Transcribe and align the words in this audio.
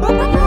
Oh. 0.00 0.37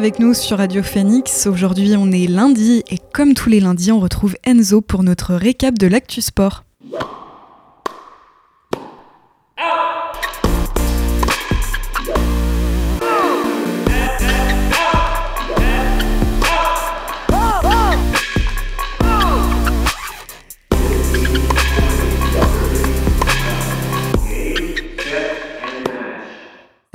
Avec 0.00 0.18
nous 0.18 0.32
sur 0.32 0.56
Radio 0.56 0.82
Phoenix. 0.82 1.46
Aujourd'hui, 1.46 1.94
on 1.94 2.10
est 2.10 2.26
lundi 2.26 2.82
et 2.90 2.96
comme 3.12 3.34
tous 3.34 3.50
les 3.50 3.60
lundis, 3.60 3.92
on 3.92 4.00
retrouve 4.00 4.34
Enzo 4.46 4.80
pour 4.80 5.02
notre 5.02 5.34
récap 5.34 5.78
de 5.78 5.86
l'actu 5.86 6.22
sport. 6.22 6.64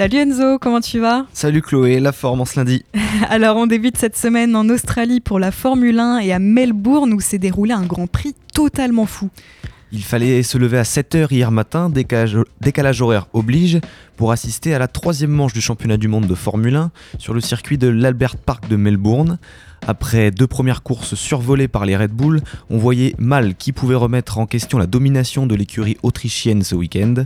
Salut 0.06 0.18
Enzo, 0.18 0.60
comment 0.60 0.82
tu 0.82 1.00
vas? 1.00 1.26
Salut 1.34 1.64
Chloé, 1.64 2.00
la 2.00 2.12
forme 2.12 2.42
en 2.42 2.46
ce 2.46 2.60
lundi. 2.60 2.86
Alors 3.32 3.58
on 3.58 3.66
débute 3.66 3.98
cette 3.98 4.16
semaine 4.16 4.56
en 4.56 4.70
Australie 4.70 5.20
pour 5.20 5.40
la 5.40 5.50
Formule 5.50 5.98
1 5.98 6.20
et 6.20 6.32
à 6.32 6.38
Melbourne 6.38 7.12
où 7.12 7.20
s'est 7.20 7.40
déroulé 7.40 7.72
un 7.72 7.88
Grand 7.88 8.06
Prix 8.06 8.36
totalement 8.54 9.08
fou. 9.08 9.32
Il 9.92 10.04
fallait 10.04 10.44
se 10.44 10.60
lever 10.60 10.78
à 10.78 10.84
7h 10.84 11.34
hier 11.34 11.50
matin, 11.50 11.90
décalage, 11.90 12.38
décalage, 12.62 13.02
horaire 13.02 13.26
oblige, 13.34 13.80
pour 14.16 14.32
assister 14.32 14.76
à 14.76 14.80
la 14.80 14.88
troisième 14.88 15.32
manche 15.32 15.54
du 15.54 15.62
championnat 15.62 15.98
du 15.98 16.08
monde 16.08 16.28
de 16.28 16.36
Formule 16.36 16.76
1 16.76 16.92
sur 17.18 17.34
le 17.34 17.42
circuit 17.42 17.80
de 17.80 17.88
l'Albert 17.88 18.38
Park 18.38 18.68
de 18.68 18.76
Melbourne. 18.76 19.40
Après 19.88 20.30
deux 20.30 20.48
premières 20.48 20.84
courses 20.84 21.16
survolées 21.16 21.68
par 21.68 21.86
les 21.86 21.98
Red 21.98 22.12
Bull, 22.12 22.42
on 22.70 22.78
voyait 22.78 23.16
mal 23.18 23.56
qui 23.56 23.72
pouvait 23.72 23.96
remettre 23.96 24.38
en 24.38 24.46
question 24.46 24.78
la 24.78 24.86
domination 24.86 25.48
de 25.48 25.56
l'écurie 25.56 25.98
autrichienne 26.04 26.62
ce 26.62 26.76
week-end. 26.76 27.26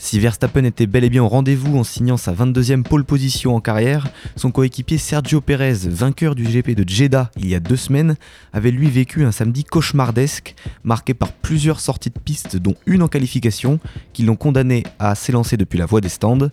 Si 0.00 0.20
Verstappen 0.20 0.62
était 0.62 0.86
bel 0.86 1.02
et 1.02 1.10
bien 1.10 1.24
au 1.24 1.28
rendez-vous 1.28 1.76
en 1.76 1.82
signant 1.82 2.16
sa 2.16 2.32
22e 2.32 2.84
pole 2.84 3.04
position 3.04 3.56
en 3.56 3.60
carrière, 3.60 4.06
son 4.36 4.52
coéquipier 4.52 4.96
Sergio 4.96 5.40
Pérez, 5.40 5.88
vainqueur 5.88 6.36
du 6.36 6.44
GP 6.44 6.76
de 6.76 6.88
Jeddah 6.88 7.32
il 7.36 7.48
y 7.48 7.54
a 7.56 7.60
deux 7.60 7.76
semaines, 7.76 8.14
avait 8.52 8.70
lui 8.70 8.88
vécu 8.88 9.24
un 9.24 9.32
samedi 9.32 9.64
cauchemardesque, 9.64 10.54
marqué 10.84 11.14
par 11.14 11.32
plusieurs 11.32 11.80
sorties 11.80 12.10
de 12.10 12.18
piste, 12.20 12.56
dont 12.56 12.76
une 12.86 13.02
en 13.02 13.08
qualification, 13.08 13.80
qui 14.12 14.22
l'ont 14.22 14.36
condamné 14.36 14.84
à 15.00 15.16
s'élancer 15.16 15.56
depuis 15.56 15.80
la 15.80 15.86
voie 15.86 16.00
des 16.00 16.08
stands. 16.08 16.48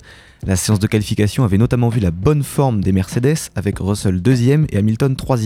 La 0.47 0.55
séance 0.55 0.77
de 0.77 0.85
qualification 0.85 1.43
avait 1.43 1.57
notamment 1.57 1.89
vu 1.89 1.99
la 1.99 2.11
bonne 2.11 2.43
forme 2.43 2.81
des 2.81 2.91
Mercedes 2.91 3.49
avec 3.55 3.79
Russell 3.79 4.21
2 4.21 4.43
et 4.69 4.77
Hamilton 4.77 5.15
3 5.15 5.37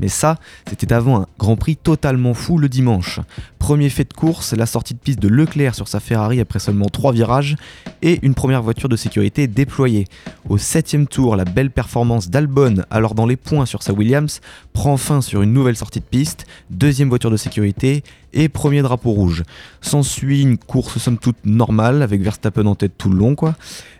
Mais 0.00 0.08
ça, 0.08 0.38
c'était 0.66 0.94
avant 0.94 1.20
un 1.20 1.26
Grand 1.38 1.56
Prix 1.56 1.76
totalement 1.76 2.32
fou 2.32 2.56
le 2.56 2.70
dimanche. 2.70 3.20
Premier 3.58 3.90
fait 3.90 4.08
de 4.08 4.14
course, 4.14 4.54
la 4.54 4.64
sortie 4.64 4.94
de 4.94 4.98
piste 4.98 5.18
de 5.18 5.28
Leclerc 5.28 5.74
sur 5.74 5.88
sa 5.88 6.00
Ferrari 6.00 6.40
après 6.40 6.58
seulement 6.58 6.86
3 6.86 7.12
virages 7.12 7.56
et 8.00 8.18
une 8.22 8.32
première 8.32 8.62
voiture 8.62 8.88
de 8.88 8.96
sécurité 8.96 9.46
déployée. 9.46 10.06
Au 10.48 10.56
7 10.56 11.10
tour, 11.10 11.36
la 11.36 11.44
belle 11.44 11.70
performance 11.70 12.30
d'Albon, 12.30 12.82
alors 12.90 13.14
dans 13.14 13.26
les 13.26 13.36
points 13.36 13.66
sur 13.66 13.82
sa 13.82 13.92
Williams, 13.92 14.40
prend 14.72 14.96
fin 14.96 15.20
sur 15.20 15.42
une 15.42 15.52
nouvelle 15.52 15.76
sortie 15.76 16.00
de 16.00 16.04
piste, 16.06 16.46
deuxième 16.70 17.10
voiture 17.10 17.30
de 17.30 17.36
sécurité 17.36 18.02
et 18.32 18.48
premier 18.48 18.82
drapeau 18.82 19.10
rouge. 19.10 19.44
S'ensuit 19.80 20.42
une 20.42 20.58
course 20.58 20.98
somme 20.98 21.18
toute 21.18 21.44
normale 21.44 22.02
avec 22.02 22.22
Verstappen 22.22 22.66
en 22.66 22.74
tête 22.74 22.92
tout 22.98 23.10
le 23.10 23.18
long 23.18 23.34
quoi. 23.34 23.54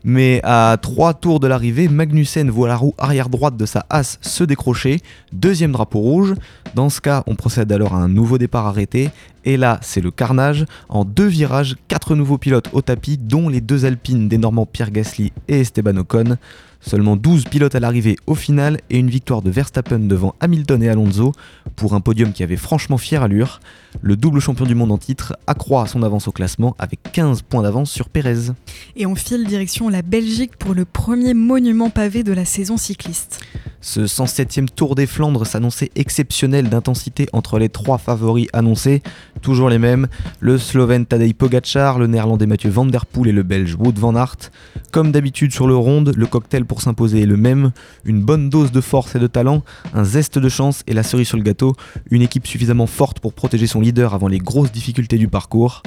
Mais 0.04 0.40
à 0.44 0.76
trois 0.80 1.14
tours 1.14 1.40
de 1.40 1.46
l'arrivée, 1.46 1.88
Magnussen 1.88 2.50
voit 2.50 2.68
la 2.68 2.76
roue 2.76 2.94
arrière 2.98 3.28
droite 3.28 3.56
de 3.56 3.66
sa 3.66 3.84
As 3.90 4.18
se 4.20 4.44
décrocher, 4.44 5.00
deuxième 5.32 5.72
drapeau 5.72 6.00
rouge. 6.00 6.34
Dans 6.74 6.88
ce 6.88 7.00
cas, 7.00 7.24
on 7.26 7.34
procède 7.34 7.72
alors 7.72 7.94
à 7.94 7.98
un 7.98 8.08
nouveau 8.08 8.38
départ 8.38 8.66
arrêté 8.66 9.10
et 9.44 9.56
là, 9.56 9.78
c'est 9.82 10.00
le 10.00 10.10
carnage. 10.10 10.66
En 10.88 11.04
deux 11.04 11.26
virages, 11.26 11.76
quatre 11.88 12.14
nouveaux 12.14 12.38
pilotes 12.38 12.68
au 12.72 12.82
tapis, 12.82 13.18
dont 13.18 13.48
les 13.48 13.60
deux 13.60 13.84
Alpines 13.84 14.28
des 14.28 14.38
Normands 14.38 14.66
Pierre 14.66 14.90
Gasly 14.90 15.32
et 15.48 15.60
Esteban 15.60 15.96
Ocon. 15.96 16.36
Seulement 16.80 17.16
12 17.16 17.44
pilotes 17.44 17.74
à 17.74 17.80
l'arrivée 17.80 18.16
au 18.26 18.34
final 18.34 18.78
et 18.88 18.98
une 18.98 19.10
victoire 19.10 19.42
de 19.42 19.50
Verstappen 19.50 19.98
devant 19.98 20.34
Hamilton 20.40 20.82
et 20.82 20.88
Alonso 20.88 21.32
pour 21.76 21.94
un 21.94 22.00
podium 22.00 22.32
qui 22.32 22.42
avait 22.42 22.56
franchement 22.56 22.96
fière 22.96 23.22
allure. 23.22 23.60
Le 24.00 24.16
double 24.16 24.40
champion 24.40 24.64
du 24.64 24.74
monde 24.74 24.92
en 24.92 24.98
titre 24.98 25.36
accroît 25.46 25.86
son 25.86 26.02
avance 26.02 26.26
au 26.28 26.32
classement 26.32 26.74
avec 26.78 27.00
15 27.12 27.42
points 27.42 27.62
d'avance 27.62 27.90
sur 27.90 28.08
Pérez. 28.08 28.52
Et 28.96 29.04
on 29.04 29.14
file 29.14 29.46
direction 29.46 29.88
la 29.88 30.02
Belgique 30.02 30.56
pour 30.56 30.74
le 30.74 30.84
premier 30.84 31.34
monument 31.34 31.90
pavé 31.90 32.22
de 32.22 32.32
la 32.32 32.44
saison 32.44 32.76
cycliste. 32.76 33.40
Ce 33.82 34.00
107e 34.00 34.68
Tour 34.68 34.94
des 34.94 35.06
Flandres 35.06 35.46
s'annonçait 35.46 35.90
exceptionnel 35.96 36.68
d'intensité 36.68 37.28
entre 37.32 37.58
les 37.58 37.70
trois 37.70 37.98
favoris 37.98 38.48
annoncés, 38.52 39.02
toujours 39.40 39.70
les 39.70 39.78
mêmes, 39.78 40.08
le 40.38 40.58
Slovène 40.58 41.06
Tadej 41.06 41.34
Pogacar, 41.34 41.98
le 41.98 42.06
Néerlandais 42.06 42.46
Mathieu 42.46 42.70
Van 42.70 42.84
Der 42.84 43.06
Poel 43.06 43.28
et 43.28 43.32
le 43.32 43.42
Belge 43.42 43.76
Wout 43.78 43.94
van 43.96 44.14
Aert. 44.16 44.50
Comme 44.92 45.12
d'habitude 45.12 45.52
sur 45.52 45.66
le 45.66 45.76
ronde, 45.76 46.12
le 46.14 46.26
cocktail 46.26 46.64
pour 46.70 46.82
s'imposer 46.82 47.26
le 47.26 47.36
même, 47.36 47.72
une 48.04 48.22
bonne 48.22 48.48
dose 48.48 48.70
de 48.70 48.80
force 48.80 49.16
et 49.16 49.18
de 49.18 49.26
talent, 49.26 49.64
un 49.92 50.04
zeste 50.04 50.38
de 50.38 50.48
chance 50.48 50.84
et 50.86 50.92
la 50.92 51.02
cerise 51.02 51.26
sur 51.26 51.36
le 51.36 51.42
gâteau, 51.42 51.74
une 52.12 52.22
équipe 52.22 52.46
suffisamment 52.46 52.86
forte 52.86 53.18
pour 53.18 53.32
protéger 53.32 53.66
son 53.66 53.80
leader 53.80 54.14
avant 54.14 54.28
les 54.28 54.38
grosses 54.38 54.70
difficultés 54.70 55.18
du 55.18 55.26
parcours. 55.26 55.82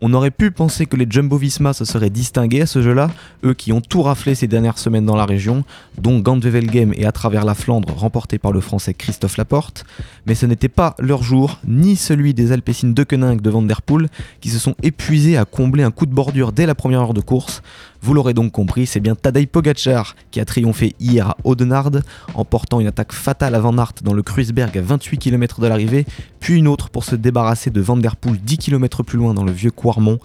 On 0.00 0.12
aurait 0.12 0.32
pu 0.32 0.50
penser 0.50 0.86
que 0.86 0.96
les 0.96 1.06
Jumbo 1.08 1.38
Visma 1.38 1.72
se 1.72 1.84
seraient 1.84 2.10
distingués 2.10 2.62
à 2.62 2.66
ce 2.66 2.82
jeu-là, 2.82 3.10
eux 3.44 3.54
qui 3.54 3.72
ont 3.72 3.80
tout 3.80 4.02
raflé 4.02 4.34
ces 4.34 4.48
dernières 4.48 4.76
semaines 4.76 5.06
dans 5.06 5.16
la 5.16 5.24
région, 5.24 5.64
dont 5.98 6.18
Gand-Wevelgem 6.18 6.92
et 6.94 7.06
à 7.06 7.12
travers 7.12 7.44
la 7.44 7.54
Flandre 7.54 7.94
remporté 7.94 8.38
par 8.38 8.50
le 8.50 8.60
français 8.60 8.92
Christophe 8.92 9.36
Laporte, 9.36 9.86
mais 10.26 10.34
ce 10.34 10.46
n'était 10.46 10.68
pas 10.68 10.96
leur 10.98 11.22
jour, 11.22 11.60
ni 11.66 11.94
celui 11.94 12.34
des 12.34 12.50
Alpecin 12.50 12.88
de 12.88 13.04
Koenig 13.04 13.40
de 13.40 13.50
Van 13.50 13.62
Der 13.62 13.82
Poel, 13.82 14.08
qui 14.40 14.50
se 14.50 14.58
sont 14.58 14.74
épuisés 14.82 15.36
à 15.36 15.44
combler 15.44 15.84
un 15.84 15.92
coup 15.92 16.06
de 16.06 16.12
bordure 16.12 16.50
dès 16.50 16.66
la 16.66 16.74
première 16.74 17.00
heure 17.00 17.14
de 17.14 17.20
course. 17.20 17.62
Vous 18.04 18.12
l'aurez 18.12 18.34
donc 18.34 18.52
compris, 18.52 18.84
c'est 18.84 19.00
bien 19.00 19.14
Tadej 19.14 19.46
Pogacar 19.46 20.14
qui 20.30 20.38
a 20.38 20.44
triomphé 20.44 20.94
hier 21.00 21.30
à 21.30 21.36
Audenarde 21.42 22.02
en 22.34 22.44
portant 22.44 22.78
une 22.78 22.86
attaque 22.86 23.14
fatale 23.14 23.54
à 23.54 23.60
Van 23.60 23.78
Aert 23.78 23.94
dans 24.02 24.12
le 24.12 24.22
Kruisberg 24.22 24.76
à 24.76 24.82
28 24.82 25.16
km 25.16 25.62
de 25.62 25.66
l'arrivée, 25.68 26.04
puis 26.38 26.58
une 26.58 26.68
autre 26.68 26.90
pour 26.90 27.02
se 27.02 27.16
débarrasser 27.16 27.70
de 27.70 27.80
Van 27.80 27.96
Der 27.96 28.16
Poel 28.16 28.36
10 28.36 28.58
km 28.58 29.02
plus 29.04 29.16
loin 29.16 29.32
dans 29.32 29.42
le 29.42 29.52
vieux 29.52 29.70
Quarmont. 29.70 30.18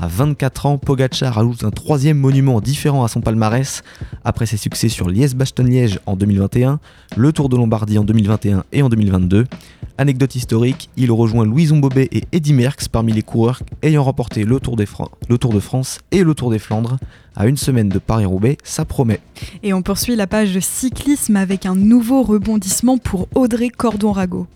À 0.00 0.06
24 0.06 0.66
ans, 0.66 0.78
Pogacar 0.78 1.38
ajoute 1.38 1.64
un 1.64 1.70
troisième 1.70 2.18
monument 2.18 2.60
différent 2.60 3.04
à 3.04 3.08
son 3.08 3.20
palmarès. 3.20 3.82
Après 4.24 4.46
ses 4.46 4.56
succès 4.56 4.88
sur 4.88 5.08
Liège-Bastogne-Liège 5.08 5.98
en 6.06 6.14
2021, 6.14 6.78
le 7.16 7.32
Tour 7.32 7.48
de 7.48 7.56
Lombardie 7.56 7.98
en 7.98 8.04
2021 8.04 8.64
et 8.72 8.82
en 8.82 8.88
2022. 8.88 9.46
Anecdote 10.00 10.36
historique, 10.36 10.90
il 10.96 11.10
rejoint 11.10 11.44
Louison 11.44 11.78
Bobet 11.78 12.08
et 12.12 12.22
Eddy 12.30 12.52
Merckx 12.52 12.86
parmi 12.86 13.12
les 13.12 13.22
coureurs 13.22 13.62
ayant 13.82 14.04
remporté 14.04 14.44
le 14.44 14.60
Tour, 14.60 14.76
le 15.28 15.38
Tour 15.38 15.52
de 15.52 15.60
France 15.60 15.98
et 16.12 16.22
le 16.22 16.34
Tour 16.34 16.50
des 16.50 16.60
Flandres. 16.60 16.98
À 17.36 17.46
une 17.46 17.56
semaine 17.56 17.88
de 17.88 17.98
Paris-Roubaix, 17.98 18.58
ça 18.64 18.84
promet. 18.84 19.20
Et 19.62 19.72
on 19.72 19.82
poursuit 19.82 20.16
la 20.16 20.26
page 20.26 20.54
de 20.54 20.60
cyclisme 20.60 21.36
avec 21.36 21.66
un 21.66 21.76
nouveau 21.76 22.22
rebondissement 22.22 22.98
pour 22.98 23.28
Audrey 23.34 23.68
Cordon-Rago. 23.68 24.46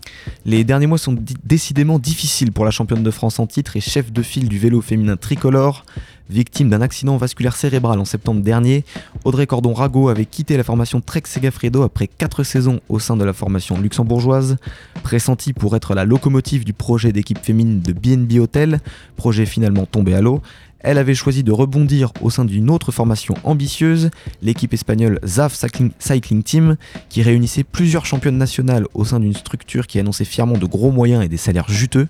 Les 0.45 0.63
derniers 0.63 0.87
mois 0.87 0.97
sont 0.97 1.15
décidément 1.45 1.99
difficiles 1.99 2.51
pour 2.51 2.65
la 2.65 2.71
championne 2.71 3.03
de 3.03 3.11
France 3.11 3.39
en 3.39 3.47
titre 3.47 3.77
et 3.77 3.81
chef 3.81 4.11
de 4.11 4.21
file 4.21 4.49
du 4.49 4.59
vélo 4.59 4.81
féminin 4.81 5.15
tricolore. 5.15 5.85
Victime 6.29 6.69
d'un 6.69 6.81
accident 6.81 7.17
vasculaire 7.17 7.55
cérébral 7.55 7.99
en 7.99 8.05
septembre 8.05 8.41
dernier, 8.41 8.85
Audrey 9.25 9.45
Cordon-Rago 9.45 10.07
avait 10.07 10.25
quitté 10.25 10.55
la 10.55 10.63
formation 10.63 11.01
Trek 11.01 11.23
Segafredo 11.25 11.83
après 11.83 12.07
4 12.07 12.43
saisons 12.43 12.79
au 12.87 12.97
sein 12.99 13.17
de 13.17 13.25
la 13.25 13.33
formation 13.33 13.79
luxembourgeoise. 13.79 14.57
Pressentie 15.03 15.53
pour 15.53 15.75
être 15.75 15.93
la 15.93 16.05
locomotive 16.05 16.63
du 16.63 16.73
projet 16.73 17.11
d'équipe 17.11 17.39
féminine 17.39 17.81
de 17.81 17.91
BNB 17.91 18.39
Hotel, 18.39 18.79
projet 19.17 19.45
finalement 19.45 19.85
tombé 19.85 20.13
à 20.15 20.21
l'eau, 20.21 20.41
elle 20.83 20.97
avait 20.97 21.15
choisi 21.15 21.43
de 21.43 21.51
rebondir 21.51 22.11
au 22.21 22.29
sein 22.29 22.45
d'une 22.45 22.69
autre 22.69 22.91
formation 22.91 23.35
ambitieuse, 23.43 24.11
l'équipe 24.41 24.73
espagnole 24.73 25.19
ZAF 25.25 25.55
Cycling, 25.99 26.43
Team, 26.43 26.75
qui 27.09 27.23
réunissait 27.23 27.63
plusieurs 27.63 28.05
championnes 28.05 28.37
nationales 28.37 28.85
au 28.93 29.05
sein 29.05 29.19
d'une 29.19 29.33
structure 29.33 29.87
qui 29.87 29.99
annonçait 29.99 30.25
fièrement 30.25 30.57
de 30.57 30.65
gros 30.65 30.91
moyens 30.91 31.23
et 31.23 31.29
des 31.29 31.37
salaires 31.37 31.69
juteux. 31.69 32.07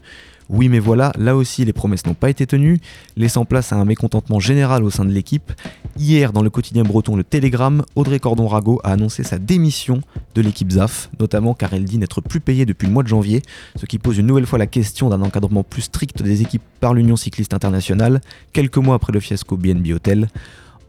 Oui 0.56 0.70
mais 0.70 0.78
voilà, 0.78 1.12
là 1.18 1.36
aussi 1.36 1.66
les 1.66 1.74
promesses 1.74 2.06
n'ont 2.06 2.14
pas 2.14 2.30
été 2.30 2.46
tenues, 2.46 2.80
laissant 3.18 3.44
place 3.44 3.74
à 3.74 3.76
un 3.76 3.86
mécontentement 3.86 4.40
général 4.40 4.84
au 4.84 4.92
sein 4.92 5.04
de 5.04 5.10
l'équipe. 5.10 5.52
Hier, 5.98 6.32
dans 6.32 6.44
le 6.44 6.52
quotidien 6.52 6.84
breton 6.84 7.16
Le 7.16 7.24
Télégramme, 7.24 7.84
Audrey 7.96 8.20
Cordon-Rago 8.20 8.80
a 8.84 8.92
annoncé 8.92 9.24
sa 9.24 9.40
démission 9.40 10.02
de 10.36 10.42
l'équipe 10.42 10.72
ZAF, 10.72 11.10
notamment 11.20 11.56
car 11.56 11.74
elle 11.74 11.86
dit 11.86 11.98
n'être 11.98 12.22
plus 12.22 12.40
payée 12.40 12.68
depuis 12.68 12.86
le 12.86 12.94
mois 12.94 13.02
de 13.02 13.08
janvier, 13.08 13.42
ce 13.76 13.88
qui 13.88 13.98
pose 13.98 14.20
une 14.20 14.28
nouvelle 14.28 14.46
fois 14.46 14.60
la 14.60 14.68
question 14.68 15.10
d'un 15.10 15.24
encadrement 15.24 15.64
plus 15.64 15.82
strict 15.82 16.22
des 16.22 16.44
équipes 16.44 16.62
par 16.80 16.94
l'Union 16.94 17.16
cycliste 17.16 17.56
internationale, 17.56 18.22
quelques 18.52 18.78
mois 18.78 18.94
après 18.94 19.12
le 19.12 19.20
fiasco 19.20 19.58
BNB 19.58 19.88
Hotel. 19.92 20.28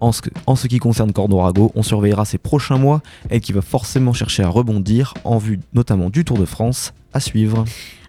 En 0.02 0.12
ce, 0.12 0.66
qui 0.66 0.78
concerne 0.78 1.14
Cordon-Rago, 1.14 1.72
on 1.74 1.82
surveillera 1.82 2.26
ces 2.26 2.36
prochains 2.36 2.76
mois, 2.76 3.00
et 3.30 3.40
qui 3.40 3.54
va 3.54 3.62
forcément 3.62 4.12
chercher 4.12 4.42
à 4.42 4.48
rebondir 4.48 5.14
en 5.24 5.38
vue 5.38 5.60
notamment 5.72 6.10
du 6.10 6.26
Tour 6.26 6.36
de 6.36 6.44
France 6.44 6.92
à 7.14 7.20
suivre. 7.20 7.64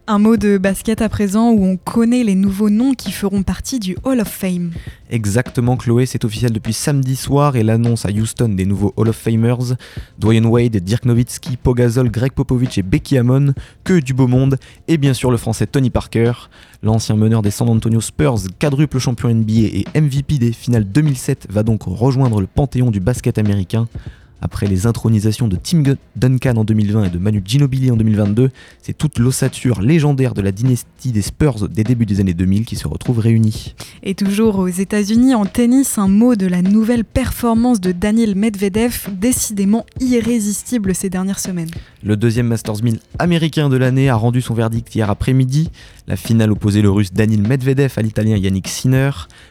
Un 0.07 0.19
mot 0.19 0.37
de 0.37 0.59
basket 0.59 1.01
à 1.01 1.09
présent 1.09 1.49
où 1.49 1.65
on 1.65 1.77
connaît 1.77 2.23
les 2.23 2.35
nouveaux 2.35 2.69
noms 2.69 2.93
qui 2.93 3.11
feront 3.11 3.41
partie 3.41 3.79
du 3.79 3.97
Hall 4.03 4.19
of 4.19 4.27
Fame. 4.27 4.69
Exactement 5.09 5.77
Chloé, 5.77 6.05
c'est 6.05 6.23
officiel 6.25 6.51
depuis 6.51 6.73
samedi 6.73 7.15
soir 7.15 7.55
et 7.55 7.63
l'annonce 7.63 8.05
à 8.05 8.11
Houston 8.11 8.49
des 8.49 8.67
nouveaux 8.67 8.93
Hall 8.97 9.09
of 9.09 9.15
Famers, 9.15 9.73
Dwayne 10.19 10.45
Wade, 10.45 10.77
Dirk 10.77 11.05
Nowitzki, 11.05 11.57
Pogazol, 11.57 12.11
Greg 12.11 12.33
Popovich 12.33 12.77
et 12.77 12.83
Becky 12.83 13.17
Hammon, 13.17 13.55
que 13.83 13.99
du 13.99 14.13
beau 14.13 14.27
monde, 14.27 14.57
et 14.87 14.99
bien 14.99 15.15
sûr 15.15 15.31
le 15.31 15.37
français 15.37 15.65
Tony 15.65 15.89
Parker, 15.89 16.33
l'ancien 16.83 17.15
meneur 17.15 17.41
des 17.41 17.49
San 17.49 17.67
Antonio 17.67 17.99
Spurs, 17.99 18.41
quadruple 18.59 18.99
champion 18.99 19.33
NBA 19.33 19.53
et 19.53 19.85
MVP 19.99 20.37
des 20.37 20.53
finales 20.53 20.85
2007 20.85 21.47
va 21.49 21.63
donc 21.63 21.81
rejoindre 21.83 22.41
le 22.41 22.47
panthéon 22.47 22.91
du 22.91 22.99
basket 22.99 23.39
américain. 23.39 23.87
Après 24.45 24.67
les 24.67 24.85
intronisations 24.85 25.47
de 25.47 25.55
Tim 25.55 25.81
Duncan 26.15 26.57
en 26.57 26.63
2020 26.63 27.05
et 27.05 27.09
de 27.09 27.17
Manu 27.17 27.41
Ginobili 27.43 27.89
en 27.89 27.97
2022, 27.97 28.51
c'est 28.83 28.95
toute 28.95 29.17
l'ossature 29.17 29.81
légendaire 29.81 30.35
de 30.35 30.41
la 30.41 30.51
dynastie 30.51 31.11
des 31.11 31.23
Spurs 31.23 31.67
des 31.67 31.83
débuts 31.83 32.05
des 32.05 32.19
années 32.19 32.35
2000 32.35 32.63
qui 32.63 32.75
se 32.75 32.87
retrouve 32.87 33.17
réunie. 33.17 33.73
Et 34.03 34.13
toujours 34.13 34.59
aux 34.59 34.67
États-Unis, 34.67 35.33
en 35.33 35.47
tennis, 35.47 35.97
un 35.97 36.07
mot 36.07 36.35
de 36.35 36.45
la 36.45 36.61
nouvelle 36.61 37.05
performance 37.05 37.81
de 37.81 37.91
Daniel 37.91 38.35
Medvedev, 38.35 39.07
décidément 39.19 39.87
irrésistible 39.99 40.93
ces 40.93 41.09
dernières 41.09 41.39
semaines. 41.39 41.71
Le 42.03 42.15
deuxième 42.15 42.45
Masters 42.45 42.83
1000 42.83 42.99
américain 43.17 43.67
de 43.67 43.77
l'année 43.77 44.09
a 44.09 44.15
rendu 44.15 44.41
son 44.41 44.53
verdict 44.53 44.93
hier 44.93 45.09
après-midi. 45.09 45.71
La 46.07 46.15
finale 46.17 46.51
opposait 46.51 46.83
le 46.83 46.91
russe 46.91 47.11
Daniel 47.13 47.41
Medvedev 47.41 47.93
à 47.97 48.01
l'italien 48.03 48.37
Yannick 48.37 48.67
Sinner. 48.67 49.09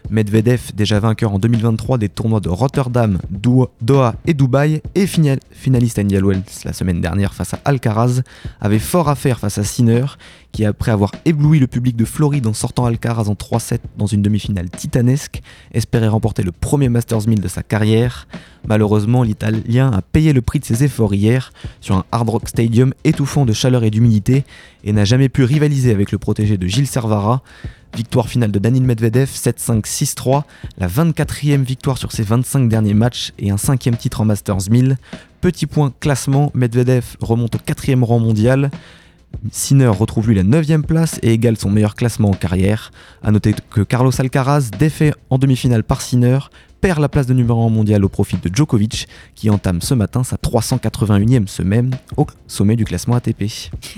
Medvedev, 0.09 0.71
déjà 0.77 1.01
vainqueur 1.01 1.33
en 1.33 1.41
2023 1.41 1.99
des 1.99 2.09
tournois 2.09 2.39
de 2.39 2.49
Rotterdam, 2.49 3.19
Doha 3.31 4.15
et 4.27 4.35
Dubaï, 4.35 4.81
et 4.95 5.07
finaliste 5.07 5.99
à 5.99 6.03
India 6.03 6.21
Wells 6.21 6.45
la 6.65 6.73
semaine 6.73 7.01
dernière 7.01 7.35
face 7.35 7.55
à 7.55 7.61
Alcaraz, 7.65 8.23
avait 8.61 8.79
fort 8.79 9.09
à 9.09 9.17
faire 9.17 9.41
face 9.41 9.59
à 9.59 9.65
Sinner, 9.65 10.05
qui 10.53 10.65
après 10.65 10.93
avoir 10.93 11.11
ébloui 11.25 11.59
le 11.59 11.67
public 11.67 11.97
de 11.97 12.05
Floride 12.05 12.47
en 12.47 12.55
sortant 12.55 12.85
Alcaraz 12.85 13.29
en 13.29 13.35
3-7 13.35 13.79
dans 13.99 14.07
une 14.07 14.23
demi-finale 14.23 14.71
titanesque, 14.71 15.43
espérait 15.73 16.07
remporter 16.07 16.45
le 16.45 16.53
premier 16.53 16.89
Masters 16.89 17.27
1000 17.27 17.41
de 17.41 17.49
sa 17.49 17.65
carrière. 17.65 18.29
Malheureusement, 18.67 19.23
l'Italien 19.23 19.91
a 19.93 20.01
payé 20.03 20.33
le 20.33 20.41
prix 20.41 20.59
de 20.59 20.65
ses 20.65 20.85
efforts 20.85 21.15
hier 21.15 21.53
sur 21.81 21.97
un 21.97 22.05
Hard 22.13 22.29
Rock 22.29 22.49
Stadium 22.49 22.95
étouffant 23.05 23.45
de 23.45 23.53
chaleur 23.53 23.85
et 23.85 23.91
d'humidité 23.91 24.45
et 24.85 24.93
n'a 24.93 25.05
jamais 25.05 25.29
pu 25.29 25.45
rivaliser 25.45 25.91
avec 25.91 26.13
le 26.13 26.19
protégé 26.19 26.57
de 26.57 26.67
Gilles 26.67 26.87
Servara. 26.87 27.43
Victoire 27.95 28.29
finale 28.29 28.51
de 28.51 28.59
Daniel 28.59 28.83
Medvedev 28.83 29.29
7-5-6-3, 29.29 30.43
la 30.79 30.89
24e 30.89 31.63
victoire 31.63 31.97
sur 31.97 32.11
ses 32.11 32.25
25 32.25 32.69
derniers 32.69 32.95
matchs 32.95 33.33
et 33.39 33.51
un 33.51 33.57
cinquième 33.57 33.97
titre 33.97 34.21
en 34.21 34.25
Masters 34.25 34.69
1000. 34.69 34.97
Petit 35.41 35.67
point 35.67 35.93
classement, 36.01 36.51
Medvedev 36.55 37.05
remonte 37.21 37.55
au 37.55 37.59
quatrième 37.59 38.03
rang 38.03 38.19
mondial. 38.19 38.71
Sinner 39.51 39.89
retrouve 39.89 40.29
lui 40.29 40.35
la 40.35 40.43
9 40.43 40.83
place 40.83 41.19
et 41.23 41.33
égale 41.33 41.57
son 41.57 41.71
meilleur 41.71 41.95
classement 41.95 42.31
en 42.31 42.35
carrière. 42.35 42.91
A 43.23 43.31
noter 43.31 43.55
que 43.71 43.83
Carlos 43.83 44.13
Alcaraz, 44.19 44.71
défait 44.77 45.13
en 45.31 45.39
demi-finale 45.39 45.85
par 45.85 46.01
Sinner, 46.01 46.39
perd 46.85 47.01
la 47.01 47.09
place 47.09 47.27
de 47.27 47.33
numéro 47.33 47.67
1 47.67 47.71
mondial 47.71 48.05
au 48.05 48.11
profit 48.11 48.37
de 48.37 48.55
Djokovic, 48.55 49.09
qui 49.35 49.49
entame 49.49 49.81
ce 49.81 49.95
matin 49.95 50.23
sa 50.23 50.37
381e 50.37 51.47
semaine 51.47 51.97
au 52.19 52.27
sommet 52.47 52.77
du 52.77 52.85
classement 52.85 53.17
ATP. 53.17 53.45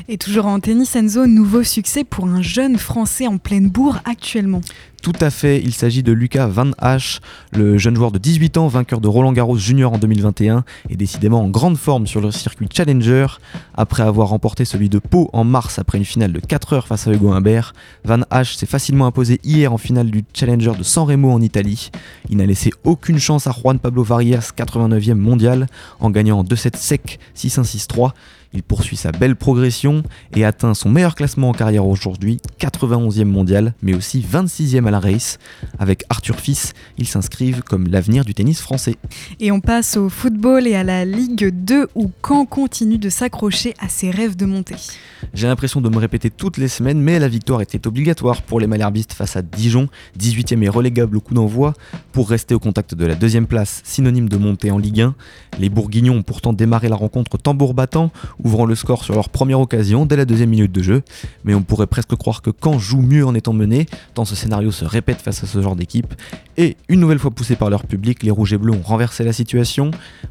Et 0.06 0.19
toujours 0.19 0.47
en 0.47 0.61
tennis, 0.61 0.94
Enzo, 0.94 1.27
nouveau 1.27 1.65
succès 1.65 2.05
pour 2.05 2.27
un 2.27 2.43
jeune 2.43 2.79
Français 2.79 3.27
en 3.27 3.38
pleine 3.38 3.69
bourre 3.71 3.99
actuellement. 4.05 4.61
Tout 5.06 5.12
à 5.21 5.31
fait, 5.31 5.62
il 5.62 5.73
s'agit 5.73 6.03
de 6.03 6.11
Lucas 6.11 6.49
Van 6.49 6.71
Hache, 6.79 7.21
le 7.53 7.79
jeune 7.79 7.94
joueur 7.94 8.11
de 8.11 8.19
18 8.19 8.56
ans, 8.56 8.67
vainqueur 8.67 9.00
de 9.00 9.06
Roland 9.06 9.33
Garros 9.33 9.56
Junior 9.56 9.93
en 9.93 9.99
2021 9.99 10.65
et 10.91 10.97
décidément 10.97 11.44
en 11.44 11.49
grande 11.49 11.77
forme 11.77 12.09
sur 12.09 12.21
le 12.21 12.33
circuit 12.33 12.69
Challenger. 12.73 13.27
Après 13.77 14.03
avoir 14.03 14.31
remporté 14.31 14.65
celui 14.65 14.88
de 14.88 14.99
Pau 14.99 15.31
en 15.33 15.44
mars 15.44 15.79
après 15.79 15.99
une 15.99 16.05
finale 16.05 16.33
de 16.33 16.41
4 16.41 16.73
heures 16.73 16.87
face 16.88 17.06
à 17.06 17.12
Hugo 17.12 17.31
Humbert, 17.31 17.73
Van 18.05 18.23
Hache 18.31 18.56
s'est 18.56 18.67
facilement 18.67 19.06
imposé 19.06 19.38
hier 19.44 19.73
en 19.73 19.79
finale 19.79 20.11
du 20.11 20.25
Challenger 20.33 20.73
de 20.77 20.83
San 20.83 21.05
Remo 21.05 21.31
en 21.31 21.41
Italie. 21.41 21.91
Il 22.29 22.38
n'a 22.38 22.47
laissé 22.47 22.73
aucune 22.84 23.19
chance 23.19 23.46
à 23.46 23.52
Juan 23.52 23.78
Pablo 23.78 24.02
Varias, 24.02 24.52
89e 24.56 25.14
mondial, 25.14 25.67
en 26.00 26.11
gagnant 26.11 26.40
en 26.40 26.44
2-7 26.44 26.76
sec 26.76 27.19
6-1-6-3. 27.37 28.12
Il 28.53 28.63
poursuit 28.63 28.97
sa 28.97 29.13
belle 29.13 29.37
progression 29.37 30.03
et 30.35 30.45
atteint 30.45 30.75
son 30.75 30.89
meilleur 30.89 31.15
classement 31.15 31.51
en 31.51 31.53
carrière 31.53 31.87
aujourd'hui, 31.87 32.39
91e 32.61 33.25
mondial, 33.25 33.75
mais 33.83 33.95
aussi 33.95 34.21
26e 34.21 34.87
à 34.87 34.91
la 34.91 35.01
race. 35.01 35.39
Avec 35.79 36.05
Arthur 36.09 36.41
Fils, 36.41 36.73
ils 36.99 37.07
s'inscrivent 37.07 37.63
comme 37.63 37.89
l'avenir 37.89 38.25
du 38.25 38.35
tennis 38.35 38.61
français. 38.61 38.97
Et 39.41 39.53
on 39.53 39.61
passe 39.61 39.97
au 39.97 40.09
football 40.09 40.67
et 40.67 40.75
à 40.75 40.85
la 40.85 41.05
Ligue 41.05 41.51
2 41.51 41.89
où 41.95 42.11
Caen 42.27 42.47
continue 42.47 42.99
de 42.99 43.09
s'accrocher 43.09 43.75
à 43.79 43.89
ses 43.89 44.11
rêves 44.11 44.37
de 44.37 44.47
montée. 44.47 44.77
J'ai 45.35 45.47
l'impression 45.47 45.81
de 45.81 45.89
me 45.89 45.99
répéter 45.99 46.31
toutes 46.31 46.57
les 46.57 46.69
semaines, 46.69 47.01
mais 47.01 47.19
la 47.19 47.29
victoire 47.29 47.61
était 47.61 47.87
obligatoire 47.87 48.43
pour 48.43 48.61
les 48.61 48.67
Malherbistes 48.67 49.13
face 49.13 49.37
à 49.37 49.43
Dijon, 49.43 49.89
18e 50.19 50.63
et 50.63 50.69
relégable 50.69 51.17
au 51.17 51.21
coup 51.21 51.35
d'envoi, 51.35 51.75
pour 52.13 52.29
rester 52.29 52.55
au 52.55 52.59
contact 52.59 52.95
de 52.95 53.05
la 53.05 53.15
deuxième 53.15 53.47
place, 53.47 53.83
synonyme 53.85 54.29
de 54.29 54.37
montée 54.37 54.71
en 54.71 54.79
Ligue 54.79 55.03
1. 55.03 55.15
Les 55.59 55.69
Bourguignons 55.69 56.17
ont 56.17 56.23
pourtant 56.23 56.53
démarré 56.53 56.89
la 56.89 56.97
rencontre 56.97 57.39
tambour 57.39 57.75
battant, 57.75 58.11
ouvrant 58.43 58.65
le 58.67 58.75
score 58.75 59.05
sur 59.05 59.15
leur 59.15 59.29
première 59.29 59.61
occasion 59.61 60.06
dès 60.06 60.17
la 60.17 60.25
deuxième 60.25 60.50
minute 60.50 60.73
de 60.73 60.83
jeu, 60.83 61.03
mais 61.44 61.55
on 61.55 61.62
pourrait 61.62 61.87
presque 61.87 62.15
croire 62.17 62.43
que 62.43 62.50
Caen 62.62 62.79
joue 62.79 63.03
mieux 63.03 63.27
en 63.27 63.35
étant 63.35 63.53
mené, 63.53 63.87
tant 64.15 64.25
ce 64.25 64.35
scénario 64.35 64.71
se 64.71 64.85
répète 64.85 65.21
face 65.21 65.43
à 65.44 65.47
ce 65.47 65.61
genre 65.61 65.77
d'équipe, 65.77 66.15
et 66.56 66.77
une 66.88 67.00
nouvelle 67.00 67.19
fois 67.19 67.31
poussés 67.31 67.56
par 67.56 67.71
leur 67.71 67.85
public, 67.85 68.23
les 68.23 68.31
Rouges 68.31 68.53
et 68.53 68.59
Bleus 68.59 68.73
ont 68.73 68.83
renversé 68.83 69.25
la 69.25 69.33
situation. 69.33 69.91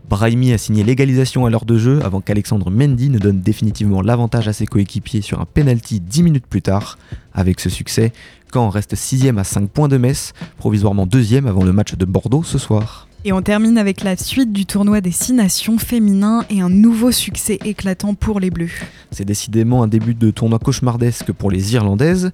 Brahimi 0.10 0.54
a 0.54 0.58
signé 0.58 0.84
l'égalisation 0.84 1.46
à 1.46 1.50
l'heure 1.50 1.66
de 1.66 1.78
jeu 1.78 2.00
avant 2.04 2.22
qu'Alexandre 2.22 2.72
Mendy 2.72 3.10
ne 3.10 3.20
donne 3.20 3.42
définitivement 3.42 4.02
l'avantage 4.02 4.48
à 4.48 4.54
ses 4.54 4.66
coéquipiers 4.66 5.22
sur 5.22 5.40
un 5.40 5.46
penalty 5.46 6.00
10 6.00 6.24
minutes 6.24 6.48
plus 6.48 6.62
tard. 6.62 6.98
Avec 7.34 7.60
ce 7.60 7.70
succès, 7.70 8.12
Caen 8.54 8.70
reste 8.70 8.96
6 8.96 9.28
à 9.38 9.44
5 9.44 9.70
points 9.70 9.88
de 9.88 9.98
Metz, 9.98 10.34
provisoirement 10.58 11.06
2 11.06 11.48
avant 11.48 11.64
le 11.64 11.74
match 11.74 11.96
de 11.96 12.06
Bordeaux 12.06 12.44
ce 12.44 12.58
soir. 12.58 13.08
Et 13.28 13.34
on 13.34 13.42
termine 13.42 13.80
avec 13.80 14.04
la 14.04 14.16
suite 14.18 14.54
du 14.54 14.68
tournoi 14.68 15.02
des 15.02 15.10
6 15.10 15.34
nations 15.34 15.80
féminins 15.80 16.46
et 16.52 16.62
un 16.62 16.70
nouveau 16.70 17.12
succès 17.12 17.58
éclatant 17.66 18.14
pour 18.14 18.40
les 18.40 18.52
Bleus. 18.52 18.70
C'est 19.10 19.26
décidément 19.26 19.82
un 19.82 19.88
début 19.88 20.14
de 20.14 20.30
tournoi 20.30 20.60
cauchemardesque 20.60 21.32
pour 21.32 21.50
les 21.50 21.74
Irlandaises. 21.74 22.32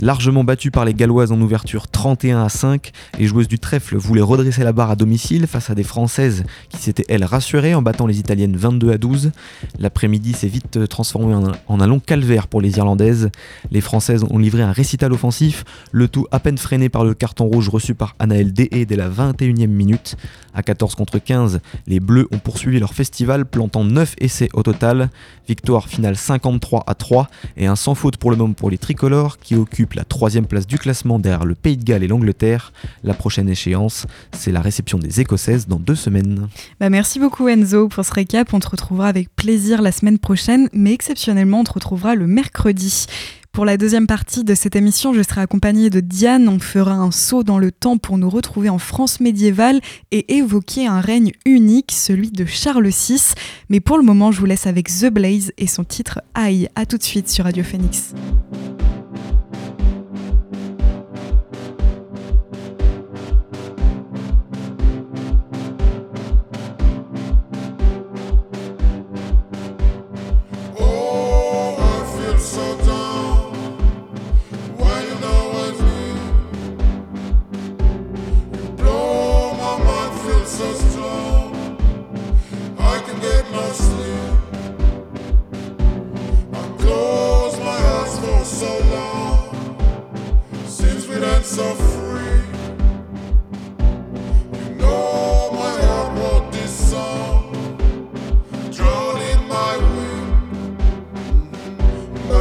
Largement 0.00 0.44
battues 0.44 0.70
par 0.70 0.84
les 0.84 0.94
Galloises 0.94 1.32
en 1.32 1.40
ouverture 1.40 1.88
31 1.88 2.44
à 2.44 2.48
5, 2.48 2.92
les 3.18 3.26
joueuses 3.26 3.48
du 3.48 3.58
trèfle 3.58 3.96
voulaient 3.96 4.20
redresser 4.20 4.62
la 4.62 4.72
barre 4.72 4.92
à 4.92 4.96
domicile 4.96 5.48
face 5.48 5.70
à 5.70 5.74
des 5.74 5.82
Françaises 5.82 6.44
qui 6.68 6.76
s'étaient 6.76 7.04
elles 7.08 7.24
rassurées 7.24 7.74
en 7.74 7.82
battant 7.82 8.06
les 8.06 8.20
Italiennes 8.20 8.56
22 8.56 8.92
à 8.92 8.98
12. 8.98 9.32
L'après-midi 9.80 10.34
s'est 10.34 10.46
vite 10.46 10.86
transformé 10.86 11.34
en 11.34 11.80
un, 11.80 11.86
long 11.88 11.98
calvaire 11.98 12.46
pour 12.46 12.60
les 12.60 12.76
Irlandaises. 12.76 13.30
Les 13.72 13.80
Françaises 13.80 14.24
ont 14.30 14.38
livré 14.38 14.62
un 14.62 14.70
récital 14.70 15.12
offensif, 15.12 15.64
le 15.90 16.06
tout 16.06 16.28
à 16.30 16.38
peine 16.38 16.58
freiné 16.58 16.88
par 16.88 17.02
le 17.02 17.14
carton 17.14 17.46
rouge 17.46 17.68
reçu 17.68 17.96
par 17.96 18.14
Anaël 18.20 18.52
Dehé 18.52 18.86
dès 18.86 18.96
la 18.96 19.08
21e 19.08 19.66
minute. 19.66 20.16
À 20.54 20.62
14 20.62 20.94
contre 20.94 21.18
15, 21.18 21.60
les 21.88 21.98
Bleus 21.98 22.28
ont 22.30 22.38
poursuivi 22.38 22.78
leur 22.78 22.94
festival, 22.94 23.46
plantant 23.46 23.84
9 23.84 24.14
essais 24.18 24.48
au 24.52 24.62
total. 24.62 25.10
Victoire 25.48 25.88
finale 25.88 26.16
53 26.16 26.84
à 26.86 26.94
3 26.94 27.28
et 27.56 27.66
un 27.66 27.76
sans 27.76 27.94
faute 27.96 28.16
pour 28.16 28.30
le 28.30 28.36
moment 28.36 28.54
pour 28.54 28.70
les 28.70 28.78
tricolores 28.78 29.38
qui 29.38 29.56
occupent 29.56 29.87
la 29.94 30.04
troisième 30.04 30.46
place 30.46 30.66
du 30.66 30.78
classement 30.78 31.18
derrière 31.18 31.44
le 31.44 31.54
Pays 31.54 31.76
de 31.76 31.84
Galles 31.84 32.02
et 32.02 32.08
l'Angleterre. 32.08 32.72
La 33.04 33.14
prochaine 33.14 33.48
échéance, 33.48 34.06
c'est 34.32 34.52
la 34.52 34.60
réception 34.60 34.98
des 34.98 35.20
Écossaises 35.20 35.66
dans 35.66 35.78
deux 35.78 35.94
semaines. 35.94 36.48
Bah 36.80 36.90
merci 36.90 37.18
beaucoup 37.18 37.48
Enzo 37.48 37.88
pour 37.88 38.04
ce 38.04 38.12
récap. 38.12 38.52
On 38.52 38.60
te 38.60 38.68
retrouvera 38.68 39.08
avec 39.08 39.34
plaisir 39.34 39.82
la 39.82 39.92
semaine 39.92 40.18
prochaine, 40.18 40.68
mais 40.72 40.92
exceptionnellement, 40.92 41.60
on 41.60 41.64
te 41.64 41.72
retrouvera 41.72 42.14
le 42.14 42.26
mercredi. 42.26 43.06
Pour 43.52 43.64
la 43.64 43.76
deuxième 43.76 44.06
partie 44.06 44.44
de 44.44 44.54
cette 44.54 44.76
émission, 44.76 45.12
je 45.12 45.22
serai 45.22 45.40
accompagnée 45.40 45.90
de 45.90 45.98
Diane. 45.98 46.48
On 46.48 46.60
fera 46.60 46.92
un 46.92 47.10
saut 47.10 47.42
dans 47.42 47.58
le 47.58 47.72
temps 47.72 47.98
pour 47.98 48.16
nous 48.16 48.30
retrouver 48.30 48.68
en 48.68 48.78
France 48.78 49.18
médiévale 49.18 49.80
et 50.12 50.36
évoquer 50.36 50.86
un 50.86 51.00
règne 51.00 51.32
unique, 51.44 51.90
celui 51.90 52.30
de 52.30 52.44
Charles 52.44 52.86
VI. 52.86 53.34
Mais 53.68 53.80
pour 53.80 53.98
le 53.98 54.04
moment, 54.04 54.30
je 54.30 54.38
vous 54.38 54.46
laisse 54.46 54.68
avec 54.68 54.88
The 54.88 55.06
Blaze 55.06 55.52
et 55.58 55.66
son 55.66 55.82
titre 55.82 56.20
Aïe. 56.34 56.68
A 56.76 56.86
tout 56.86 56.98
de 56.98 57.02
suite 57.02 57.28
sur 57.28 57.46
Radio 57.46 57.64
Phoenix. 57.64 58.14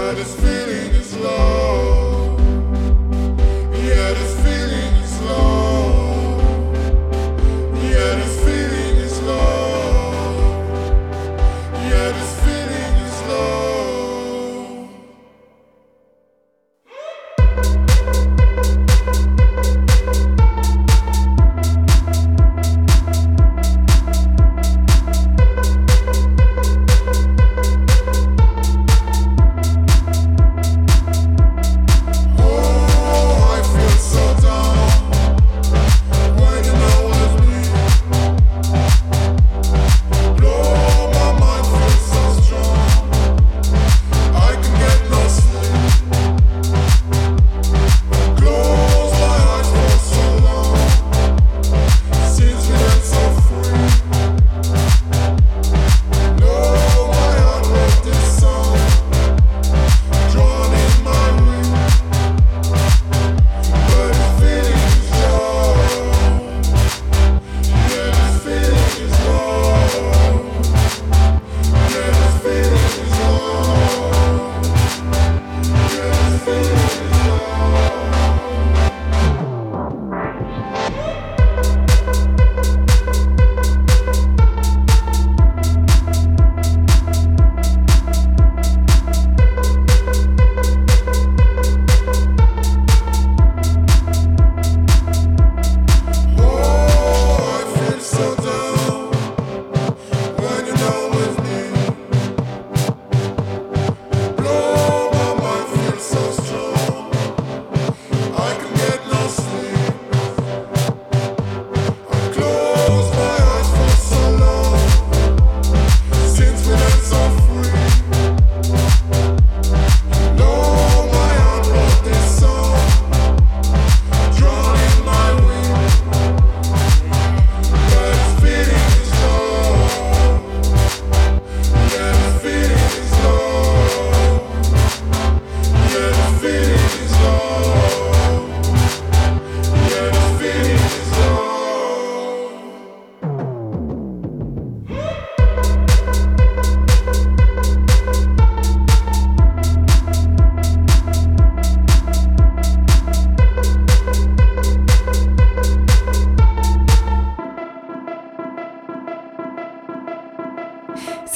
but 0.07 0.15
this 0.15 0.35
feeling 0.39 0.95
is 0.95 1.17
love. 1.17 1.56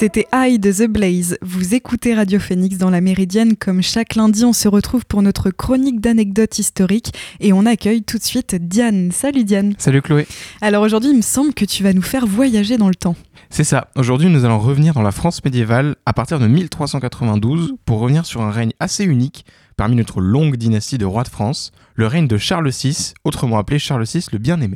C'était 0.02 0.26
Eye 0.32 0.58
de 0.58 0.72
The 0.72 0.90
Blaze. 0.90 1.38
Vous 1.42 1.76
écoutez 1.76 2.12
Radio 2.12 2.40
Phoenix 2.40 2.76
dans 2.76 2.90
la 2.90 3.00
Méridienne. 3.00 3.54
Comme 3.56 3.82
chaque 3.82 4.16
lundi, 4.16 4.44
on 4.44 4.52
se 4.52 4.66
retrouve 4.66 5.06
pour 5.06 5.22
notre 5.22 5.50
chronique 5.50 6.00
d'anecdotes 6.00 6.58
historiques 6.58 7.14
et 7.38 7.52
on 7.52 7.66
accueille 7.66 8.02
tout 8.02 8.18
de 8.18 8.22
suite 8.24 8.56
Diane. 8.56 9.12
Salut 9.12 9.44
Diane. 9.44 9.74
Salut 9.78 10.02
Chloé. 10.02 10.26
Alors 10.60 10.82
aujourd'hui, 10.82 11.10
il 11.10 11.16
me 11.18 11.22
semble 11.22 11.54
que 11.54 11.64
tu 11.64 11.84
vas 11.84 11.92
nous 11.92 12.02
faire 12.02 12.26
voyager 12.26 12.78
dans 12.78 12.88
le 12.88 12.96
temps. 12.96 13.14
C'est 13.48 13.62
ça. 13.62 13.92
Aujourd'hui, 13.94 14.28
nous 14.28 14.44
allons 14.44 14.58
revenir 14.58 14.92
dans 14.92 15.02
la 15.02 15.12
France 15.12 15.44
médiévale 15.44 15.94
à 16.04 16.12
partir 16.12 16.40
de 16.40 16.48
1392 16.48 17.74
pour 17.84 18.00
revenir 18.00 18.26
sur 18.26 18.42
un 18.42 18.50
règne 18.50 18.72
assez 18.80 19.04
unique 19.04 19.46
parmi 19.76 19.94
notre 19.94 20.20
longue 20.20 20.56
dynastie 20.56 20.98
de 20.98 21.04
rois 21.04 21.22
de 21.22 21.28
France, 21.28 21.70
le 21.94 22.08
règne 22.08 22.26
de 22.26 22.38
Charles 22.38 22.70
VI, 22.70 23.14
autrement 23.22 23.56
appelé 23.56 23.78
Charles 23.78 24.04
VI 24.04 24.26
le 24.32 24.38
bien-aimé. 24.38 24.74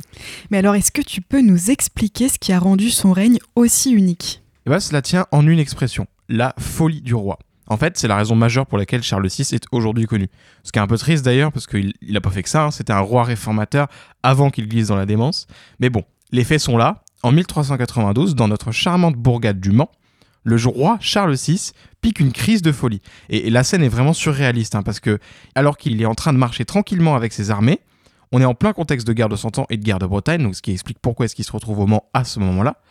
Mais 0.51 0.59
alors, 0.59 0.75
est-ce 0.75 0.93
que 0.93 1.01
tu 1.01 1.19
peux 1.19 1.41
nous 1.41 1.69
expliquer 1.69 2.29
ce 2.29 2.39
qui 2.39 2.53
a 2.53 2.59
rendu 2.59 2.91
son 2.91 3.11
règne 3.11 3.39
aussi 3.57 3.91
unique? 3.91 4.41
Eh 4.67 4.69
bien, 4.69 4.81
cela 4.81 5.01
tient 5.01 5.25
en 5.31 5.47
une 5.47 5.59
expression, 5.59 6.07
la 6.27 6.53
folie 6.59 7.01
du 7.01 7.15
roi. 7.15 7.39
En 7.67 7.77
fait, 7.77 7.97
c'est 7.97 8.09
la 8.09 8.17
raison 8.17 8.35
majeure 8.35 8.65
pour 8.65 8.77
laquelle 8.77 9.01
Charles 9.01 9.25
VI 9.25 9.55
est 9.55 9.65
aujourd'hui 9.71 10.07
connu. 10.07 10.27
Ce 10.63 10.73
qui 10.73 10.79
est 10.79 10.81
un 10.81 10.87
peu 10.87 10.97
triste 10.97 11.23
d'ailleurs, 11.23 11.53
parce 11.53 11.67
qu'il 11.67 11.93
n'a 12.01 12.19
pas 12.19 12.31
fait 12.31 12.43
que 12.43 12.49
ça, 12.49 12.65
hein. 12.65 12.71
c'était 12.71 12.91
un 12.91 12.99
roi 12.99 13.23
réformateur 13.23 13.87
avant 14.23 14.49
qu'il 14.49 14.67
glisse 14.67 14.87
dans 14.87 14.97
la 14.97 15.05
démence. 15.05 15.47
Mais 15.79 15.89
bon, 15.89 16.03
les 16.33 16.43
faits 16.43 16.59
sont 16.59 16.75
là. 16.75 17.05
En 17.23 17.31
1392, 17.31 18.35
dans 18.35 18.49
notre 18.49 18.73
charmante 18.73 19.15
bourgade 19.15 19.61
du 19.61 19.71
Mans, 19.71 19.89
le 20.43 20.57
roi 20.65 20.97
Charles 20.99 21.35
VI 21.35 21.71
pique 22.01 22.19
une 22.19 22.33
crise 22.33 22.61
de 22.61 22.73
folie. 22.73 23.01
Et, 23.29 23.49
la 23.49 23.63
scène 23.63 23.83
est 23.83 23.89
vraiment 23.89 24.11
surréaliste, 24.11 24.75
hein, 24.75 24.83
parce 24.83 24.99
que 24.99 25.17
alors 25.55 25.77
qu'il 25.77 26.01
est 26.01 26.05
en 26.05 26.15
train 26.15 26.33
de 26.33 26.37
marcher 26.37 26.65
tranquillement 26.65 27.15
avec 27.15 27.31
ses 27.31 27.51
armées, 27.51 27.79
on 28.33 28.41
est 28.41 28.45
en 28.45 28.53
plein 28.53 28.73
contexte 28.73 29.07
de 29.07 29.13
guerre 29.13 29.29
de 29.29 29.37
Cent 29.37 29.59
Ans 29.59 29.65
et 29.69 29.77
de 29.77 29.83
guerre 29.85 29.99
de 29.99 30.07
Bretagne, 30.07 30.43
donc 30.43 30.55
ce 30.57 30.61
qui 30.61 30.73
explique 30.73 30.99
pourquoi 31.01 31.25
est-ce 31.25 31.35
qu'il 31.35 31.45
se 31.45 31.53
retrouve 31.53 31.79
au 31.79 31.87
Mans 31.87 32.09
à 32.13 32.25
ce 32.25 32.41
moment-là. 32.41 32.81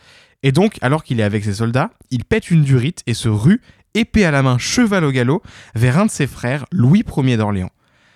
Et 0.43 0.53
donc, 0.53 0.79
alors 0.81 1.05
qu'il 1.05 1.21
est 1.21 1.25
avec 1.25 1.45
ses 1.45 1.55
soldats, 1.55 1.91
il 2.11 2.25
pète 2.25 2.51
une 2.51 2.63
durite 2.63 3.03
et 3.07 3.15
se 3.15 3.29
rue, 3.29 3.61
épée 3.95 4.25
à 4.25 4.31
la 4.31 4.43
main, 4.43 4.59
cheval 4.59 5.05
au 5.05 5.11
galop, 5.11 5.43
vers 5.75 5.99
un 5.99 6.07
de 6.07 6.11
ses 6.11 6.27
frères, 6.27 6.67
Louis 6.71 7.05
Ier 7.17 7.37
d'Orléans. 7.37 7.71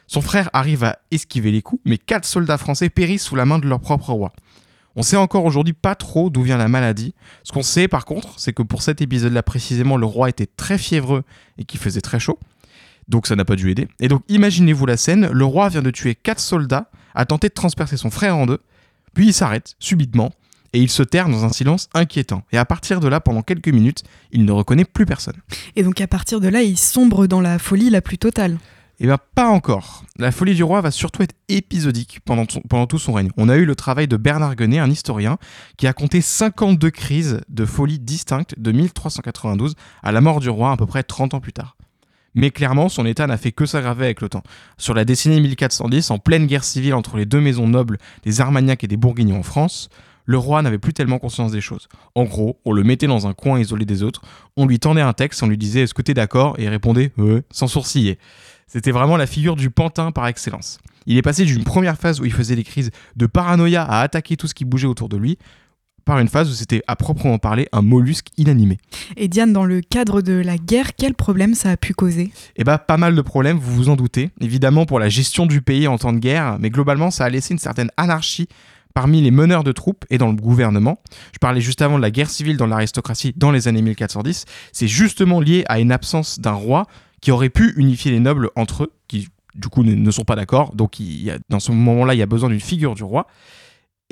Son 0.06 0.20
frère 0.20 0.50
arrive 0.52 0.84
à 0.84 0.98
esquiver 1.10 1.52
les 1.52 1.62
coups, 1.62 1.80
mais 1.84 1.96
quatre 1.96 2.24
soldats 2.24 2.58
français 2.58 2.90
périssent 2.90 3.22
sous 3.22 3.36
la 3.36 3.44
main 3.44 3.58
de 3.58 3.68
leur 3.68 3.80
propre 3.80 4.12
roi. 4.12 4.32
On 4.96 5.02
sait 5.02 5.16
encore 5.16 5.44
aujourd'hui 5.44 5.72
pas 5.72 5.94
trop 5.94 6.30
d'où 6.30 6.42
vient 6.42 6.56
la 6.56 6.66
maladie. 6.66 7.14
Ce 7.44 7.52
qu'on 7.52 7.62
sait 7.62 7.86
par 7.86 8.04
contre, 8.04 8.38
c'est 8.38 8.52
que 8.52 8.62
pour 8.62 8.82
cet 8.82 9.00
épisode-là 9.00 9.42
précisément, 9.42 9.96
le 9.96 10.06
roi 10.06 10.28
était 10.28 10.46
très 10.46 10.78
fiévreux 10.78 11.22
et 11.58 11.64
qu'il 11.64 11.78
faisait 11.78 12.00
très 12.00 12.18
chaud. 12.18 12.40
Donc 13.06 13.26
ça 13.26 13.36
n'a 13.36 13.44
pas 13.44 13.56
dû 13.56 13.70
aider. 13.70 13.88
Et 14.00 14.08
donc 14.08 14.22
imaginez-vous 14.28 14.84
la 14.84 14.96
scène, 14.96 15.28
le 15.30 15.44
roi 15.44 15.68
vient 15.68 15.82
de 15.82 15.90
tuer 15.90 16.16
quatre 16.16 16.40
soldats, 16.40 16.90
a 17.14 17.24
tenté 17.24 17.48
de 17.48 17.54
transpercer 17.54 17.96
son 17.96 18.10
frère 18.10 18.36
en 18.36 18.46
deux, 18.46 18.58
puis 19.14 19.28
il 19.28 19.32
s'arrête 19.32 19.74
subitement 19.78 20.32
et 20.72 20.80
il 20.80 20.90
se 20.90 21.02
terre 21.02 21.28
dans 21.28 21.44
un 21.44 21.52
silence 21.52 21.88
inquiétant. 21.94 22.42
Et 22.52 22.58
à 22.58 22.64
partir 22.64 23.00
de 23.00 23.08
là, 23.08 23.20
pendant 23.20 23.42
quelques 23.42 23.68
minutes, 23.68 24.02
il 24.32 24.44
ne 24.44 24.52
reconnaît 24.52 24.84
plus 24.84 25.06
personne. 25.06 25.36
Et 25.76 25.82
donc 25.82 26.00
à 26.00 26.06
partir 26.06 26.40
de 26.40 26.48
là, 26.48 26.62
il 26.62 26.78
sombre 26.78 27.26
dans 27.26 27.40
la 27.40 27.58
folie 27.58 27.90
la 27.90 28.00
plus 28.00 28.18
totale. 28.18 28.58
Eh 29.02 29.06
bien, 29.06 29.16
pas 29.34 29.48
encore. 29.48 30.04
La 30.18 30.30
folie 30.30 30.54
du 30.54 30.62
roi 30.62 30.82
va 30.82 30.90
surtout 30.90 31.22
être 31.22 31.34
épisodique 31.48 32.20
pendant, 32.26 32.44
pendant 32.68 32.86
tout 32.86 32.98
son 32.98 33.14
règne. 33.14 33.30
On 33.38 33.48
a 33.48 33.56
eu 33.56 33.64
le 33.64 33.74
travail 33.74 34.06
de 34.08 34.18
Bernard 34.18 34.56
Guenet, 34.56 34.78
un 34.78 34.90
historien, 34.90 35.38
qui 35.78 35.86
a 35.86 35.94
compté 35.94 36.20
52 36.20 36.90
crises 36.90 37.40
de 37.48 37.64
folie 37.64 37.98
distinctes 37.98 38.54
de 38.58 38.72
1392 38.72 39.74
à 40.02 40.12
la 40.12 40.20
mort 40.20 40.40
du 40.40 40.50
roi, 40.50 40.72
à 40.72 40.76
peu 40.76 40.84
près 40.84 41.02
30 41.02 41.32
ans 41.32 41.40
plus 41.40 41.54
tard. 41.54 41.78
Mais 42.34 42.50
clairement, 42.50 42.90
son 42.90 43.06
état 43.06 43.26
n'a 43.26 43.38
fait 43.38 43.52
que 43.52 43.64
s'aggraver 43.64 44.04
avec 44.04 44.20
le 44.20 44.28
temps. 44.28 44.42
Sur 44.76 44.92
la 44.92 45.06
décennie 45.06 45.40
1410, 45.40 46.10
en 46.10 46.18
pleine 46.18 46.46
guerre 46.46 46.62
civile 46.62 46.92
entre 46.92 47.16
les 47.16 47.24
deux 47.24 47.40
maisons 47.40 47.66
nobles, 47.66 47.96
des 48.22 48.42
Armagnacs 48.42 48.84
et 48.84 48.86
des 48.86 48.98
Bourguignons 48.98 49.38
en 49.38 49.42
France, 49.42 49.88
le 50.24 50.38
roi 50.38 50.62
n'avait 50.62 50.78
plus 50.78 50.92
tellement 50.92 51.18
conscience 51.18 51.52
des 51.52 51.60
choses. 51.60 51.88
En 52.14 52.24
gros, 52.24 52.60
on 52.64 52.72
le 52.72 52.82
mettait 52.82 53.06
dans 53.06 53.26
un 53.26 53.32
coin 53.32 53.58
isolé 53.58 53.84
des 53.84 54.02
autres, 54.02 54.22
on 54.56 54.66
lui 54.66 54.78
tendait 54.78 55.00
un 55.00 55.12
texte, 55.12 55.42
on 55.42 55.46
lui 55.46 55.58
disait 55.58 55.82
Est-ce 55.82 55.94
que 55.94 56.02
t'es 56.02 56.14
d'accord? 56.14 56.54
Et 56.58 56.64
il 56.64 56.68
répondait 56.68 57.12
Ouais, 57.18 57.42
sans 57.50 57.66
sourciller. 57.66 58.18
C'était 58.66 58.92
vraiment 58.92 59.16
la 59.16 59.26
figure 59.26 59.56
du 59.56 59.70
pantin 59.70 60.12
par 60.12 60.26
excellence. 60.28 60.78
Il 61.06 61.16
est 61.16 61.22
passé 61.22 61.44
d'une 61.44 61.64
première 61.64 61.96
phase 61.96 62.20
où 62.20 62.24
il 62.24 62.32
faisait 62.32 62.54
des 62.54 62.62
crises 62.62 62.90
de 63.16 63.26
paranoïa 63.26 63.82
à 63.82 64.00
attaquer 64.00 64.36
tout 64.36 64.46
ce 64.46 64.54
qui 64.54 64.64
bougeait 64.64 64.86
autour 64.86 65.08
de 65.08 65.16
lui, 65.16 65.38
par 66.04 66.18
une 66.18 66.28
phase 66.28 66.50
où 66.50 66.52
c'était 66.52 66.82
à 66.86 66.96
proprement 66.96 67.38
parler 67.38 67.68
un 67.72 67.82
mollusque 67.82 68.28
inanimé. 68.36 68.78
Et 69.16 69.28
Diane, 69.28 69.52
dans 69.52 69.64
le 69.64 69.80
cadre 69.80 70.22
de 70.22 70.34
la 70.34 70.56
guerre, 70.56 70.94
quel 70.96 71.14
problème 71.14 71.54
ça 71.54 71.70
a 71.70 71.76
pu 71.76 71.94
causer? 71.94 72.32
Eh 72.56 72.64
bah 72.64 72.78
pas 72.78 72.96
mal 72.96 73.14
de 73.14 73.22
problèmes, 73.22 73.58
vous 73.58 73.74
vous 73.74 73.88
en 73.88 73.96
doutez. 73.96 74.30
Évidemment 74.40 74.86
pour 74.86 74.98
la 74.98 75.08
gestion 75.08 75.46
du 75.46 75.62
pays 75.62 75.86
en 75.88 75.98
temps 75.98 76.12
de 76.12 76.18
guerre, 76.18 76.56
mais 76.60 76.70
globalement 76.70 77.10
ça 77.10 77.24
a 77.24 77.28
laissé 77.30 77.54
une 77.54 77.58
certaine 77.58 77.90
anarchie 77.96 78.48
parmi 78.94 79.20
les 79.22 79.30
meneurs 79.30 79.64
de 79.64 79.72
troupes 79.72 80.04
et 80.10 80.18
dans 80.18 80.28
le 80.28 80.34
gouvernement. 80.34 81.00
Je 81.32 81.38
parlais 81.38 81.60
juste 81.60 81.82
avant 81.82 81.96
de 81.96 82.02
la 82.02 82.10
guerre 82.10 82.30
civile 82.30 82.56
dans 82.56 82.66
l'aristocratie 82.66 83.32
dans 83.36 83.50
les 83.50 83.68
années 83.68 83.82
1410. 83.82 84.44
C'est 84.72 84.88
justement 84.88 85.40
lié 85.40 85.64
à 85.68 85.80
une 85.80 85.92
absence 85.92 86.40
d'un 86.40 86.52
roi 86.52 86.86
qui 87.20 87.30
aurait 87.30 87.50
pu 87.50 87.72
unifier 87.76 88.10
les 88.10 88.20
nobles 88.20 88.50
entre 88.56 88.84
eux, 88.84 88.92
qui 89.08 89.28
du 89.54 89.68
coup 89.68 89.82
ne, 89.82 90.10
sont 90.10 90.24
pas 90.24 90.36
d'accord. 90.36 90.74
Donc 90.74 90.98
dans 91.48 91.60
ce 91.60 91.72
moment-là, 91.72 92.14
il 92.14 92.18
y 92.18 92.22
a 92.22 92.26
besoin 92.26 92.48
d'une 92.48 92.60
figure 92.60 92.94
du 92.94 93.02
roi. 93.02 93.26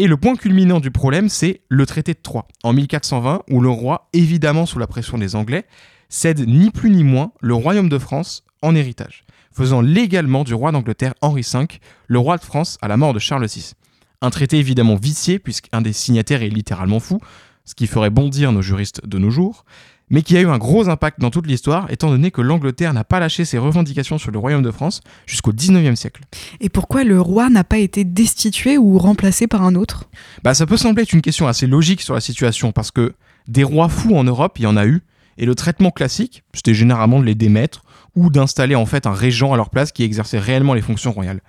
Et 0.01 0.07
le 0.07 0.17
point 0.17 0.37
culminant 0.37 0.79
du 0.79 0.93
problème, 0.93 1.29
c'est 1.29 1.63
le 1.69 1.85
traité 1.85 2.15
de 2.15 2.21
Troyes, 2.23 2.47
en 2.63 2.73
1420, 2.73 3.43
où 3.51 3.61
le 3.61 3.69
roi, 3.69 4.09
évidemment 4.13 4.65
sous 4.65 4.79
la 4.79 4.87
pression 4.87 5.19
des 5.19 5.35
Anglais, 5.35 5.67
cède 6.09 6.47
ni 6.47 6.71
plus 6.71 6.91
ni 6.91 7.03
moins 7.03 7.33
le 7.41 7.55
royaume 7.55 7.89
de 7.89 7.99
France 7.99 8.45
en 8.63 8.77
héritage, 8.77 9.25
faisant 9.53 9.81
légalement 9.81 10.45
du 10.45 10.55
roi 10.55 10.71
d'Angleterre 10.71 11.15
Henri 11.21 11.43
V 11.53 11.67
le 12.07 12.19
roi 12.19 12.37
de 12.37 12.45
France 12.45 12.79
à 12.81 12.87
la 12.87 12.97
mort 12.97 13.13
de 13.13 13.19
Charles 13.19 13.47
VI. 13.47 13.73
Un 14.21 14.31
traité 14.31 14.59
évidemment 14.59 14.97
vicié, 14.97 15.39
puisqu'un 15.39 15.81
des 15.81 15.93
signataires 15.93 16.43
est 16.43 16.49
littéralement 16.49 16.99
fou, 16.99 17.21
ce 17.65 17.75
qui 17.75 17.87
ferait 17.87 18.11
bondir 18.11 18.51
nos 18.51 18.63
juristes 18.63 19.07
de 19.07 19.17
nos 19.19 19.31
jours, 19.31 19.65
mais 20.11 20.23
qui 20.23 20.37
a 20.37 20.41
eu 20.41 20.49
un 20.49 20.59
gros 20.59 20.89
impact 20.89 21.21
dans 21.21 21.31
toute 21.31 21.47
l'histoire, 21.47 21.91
étant 21.91 22.11
donné 22.11 22.31
que 22.31 22.41
l'Angleterre 22.41 22.95
n'a 22.95 23.05
pas 23.05 23.21
lâché 23.21 23.45
ses 23.45 23.59
revendications 23.59 24.19
sur 24.19 24.33
le 24.33 24.39
royaume 24.39 24.63
de 24.63 24.71
France 24.71 25.03
jusqu'au 25.27 25.53
19e 25.53 25.95
siècle. 25.95 26.23
Et 26.61 26.69
pourquoi 26.69 27.05
le 27.05 27.21
roi 27.21 27.49
n'a 27.49 27.63
pas 27.63 27.79
été 27.79 28.05
destitué 28.05 28.77
ou 28.77 28.99
remplacé 28.99 29.47
par 29.47 29.63
un 29.63 29.77
autre? 29.77 30.09
Bah 30.43 30.55
ça 30.55 30.67
peut 30.67 30.77
sembler 30.77 31.05
être 31.05 31.13
une 31.13 31.23
question 31.23 31.47
assez 31.47 31.67
logique 31.67 32.01
sur 32.01 32.15
la 32.15 32.21
situation, 32.21 32.73
parce 32.73 32.91
que 32.91 33.15
des 33.47 33.65
rois 33.65 33.89
fous 33.89 34.17
en 34.17 34.25
Europe, 34.25 34.59
il 34.59 34.63
y 34.63 34.67
en 34.67 34.77
a 34.77 34.87
eu, 34.87 35.03
et 35.37 35.47
le 35.47 35.55
traitement 35.55 35.93
classique, 35.93 36.43
c'était 36.53 36.75
généralement 36.75 37.21
de 37.21 37.25
les 37.25 37.37
démettre, 37.37 37.85
ou 38.17 38.31
d'installer 38.31 38.75
en 38.75 38.87
fait 38.87 39.07
un 39.07 39.13
régent 39.13 39.53
à 39.53 39.57
leur 39.57 39.71
place 39.71 39.93
qui 39.93 40.03
exerçait 40.03 40.41
réellement 40.41 40.75
les 40.75 40.83
fonctions 40.83 41.13
royales. 41.13 41.41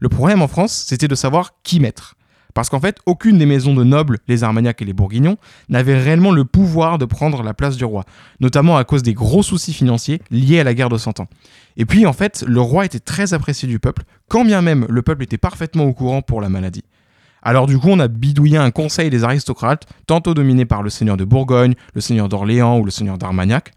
Le 0.00 0.08
problème 0.08 0.42
en 0.42 0.48
France, 0.48 0.84
c'était 0.86 1.08
de 1.08 1.14
savoir 1.14 1.54
qui 1.62 1.80
mettre. 1.80 2.14
Parce 2.54 2.70
qu'en 2.70 2.80
fait, 2.80 2.98
aucune 3.06 3.38
des 3.38 3.46
maisons 3.46 3.74
de 3.74 3.84
nobles, 3.84 4.18
les 4.26 4.42
Armagnacs 4.42 4.82
et 4.82 4.84
les 4.84 4.92
Bourguignons, 4.92 5.36
n'avait 5.68 5.98
réellement 5.98 6.32
le 6.32 6.44
pouvoir 6.44 6.98
de 6.98 7.04
prendre 7.04 7.42
la 7.42 7.54
place 7.54 7.76
du 7.76 7.84
roi, 7.84 8.04
notamment 8.40 8.76
à 8.76 8.84
cause 8.84 9.02
des 9.02 9.14
gros 9.14 9.42
soucis 9.42 9.72
financiers 9.72 10.20
liés 10.30 10.60
à 10.60 10.64
la 10.64 10.74
guerre 10.74 10.88
de 10.88 10.98
Cent 10.98 11.20
Ans. 11.20 11.28
Et 11.76 11.84
puis, 11.84 12.06
en 12.06 12.12
fait, 12.12 12.44
le 12.46 12.60
roi 12.60 12.84
était 12.84 12.98
très 12.98 13.34
apprécié 13.34 13.68
du 13.68 13.78
peuple, 13.78 14.02
quand 14.28 14.44
bien 14.44 14.62
même 14.62 14.86
le 14.88 15.02
peuple 15.02 15.22
était 15.22 15.38
parfaitement 15.38 15.84
au 15.84 15.92
courant 15.92 16.22
pour 16.22 16.40
la 16.40 16.48
maladie. 16.48 16.82
Alors 17.42 17.66
du 17.66 17.78
coup, 17.78 17.88
on 17.88 18.00
a 18.00 18.08
bidouillé 18.08 18.56
un 18.58 18.70
conseil 18.70 19.10
des 19.10 19.24
aristocrates, 19.24 19.86
tantôt 20.06 20.34
dominé 20.34 20.64
par 20.64 20.82
le 20.82 20.90
seigneur 20.90 21.16
de 21.16 21.24
Bourgogne, 21.24 21.74
le 21.94 22.00
seigneur 22.00 22.28
d'Orléans 22.28 22.78
ou 22.78 22.84
le 22.84 22.90
seigneur 22.90 23.18
d'Armagnac. 23.18 23.72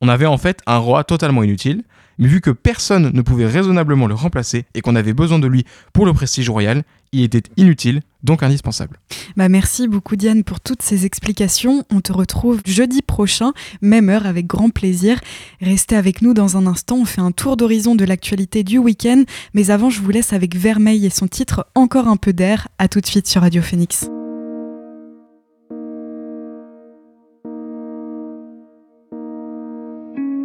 On 0.00 0.08
avait 0.08 0.26
en 0.26 0.38
fait 0.38 0.60
un 0.66 0.78
roi 0.78 1.04
totalement 1.04 1.42
inutile, 1.42 1.84
mais 2.18 2.28
vu 2.28 2.40
que 2.40 2.50
personne 2.50 3.10
ne 3.12 3.22
pouvait 3.22 3.46
raisonnablement 3.46 4.06
le 4.06 4.14
remplacer 4.14 4.64
et 4.74 4.80
qu'on 4.80 4.96
avait 4.96 5.12
besoin 5.12 5.38
de 5.38 5.46
lui 5.46 5.64
pour 5.92 6.06
le 6.06 6.12
prestige 6.12 6.48
royal, 6.50 6.82
il 7.12 7.22
était 7.22 7.42
inutile, 7.56 8.02
donc 8.22 8.42
indispensable. 8.42 8.98
Bah 9.36 9.48
merci 9.48 9.88
beaucoup 9.88 10.16
Diane 10.16 10.44
pour 10.44 10.60
toutes 10.60 10.82
ces 10.82 11.06
explications. 11.06 11.84
On 11.90 12.00
te 12.00 12.12
retrouve 12.12 12.60
jeudi 12.66 13.02
prochain, 13.02 13.52
même 13.80 14.08
heure, 14.08 14.26
avec 14.26 14.46
grand 14.46 14.70
plaisir. 14.70 15.20
Restez 15.60 15.96
avec 15.96 16.22
nous 16.22 16.34
dans 16.34 16.56
un 16.56 16.66
instant, 16.66 16.96
on 16.96 17.04
fait 17.04 17.20
un 17.20 17.32
tour 17.32 17.56
d'horizon 17.56 17.94
de 17.94 18.04
l'actualité 18.04 18.64
du 18.64 18.78
week-end, 18.78 19.24
mais 19.54 19.70
avant 19.70 19.90
je 19.90 20.00
vous 20.00 20.10
laisse 20.10 20.32
avec 20.32 20.56
Vermeil 20.56 21.06
et 21.06 21.10
son 21.10 21.28
titre 21.28 21.66
Encore 21.74 22.08
un 22.08 22.16
peu 22.16 22.32
d'air. 22.32 22.68
À 22.78 22.88
tout 22.88 23.00
de 23.00 23.06
suite 23.06 23.26
sur 23.26 23.42
Radio 23.42 23.62
Phoenix. 23.62 24.08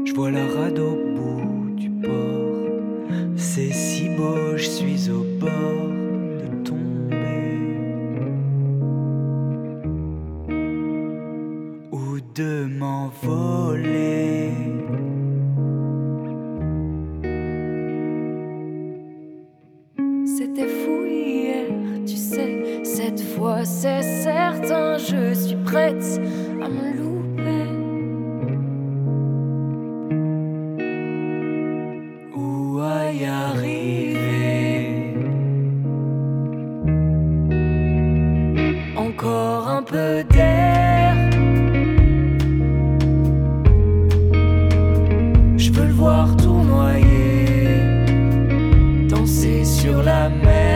Je 0.06 0.14
vois 0.14 0.32
la 0.32 0.46
rade 0.46 0.80
au 0.80 0.96
bout 1.16 1.76
du 1.76 1.90
port, 1.90 3.36
c'est 3.36 3.72
si 3.72 4.10
beau, 4.10 4.58
je 4.58 4.66
suis 4.66 5.10
au 5.10 5.24
bord 5.40 5.92
de 12.36 12.66
m'envoler. 12.66 14.11
Voir 46.02 46.36
tournoyer, 46.36 47.80
danser 49.08 49.64
sur 49.64 50.02
la 50.02 50.30
mer. 50.30 50.71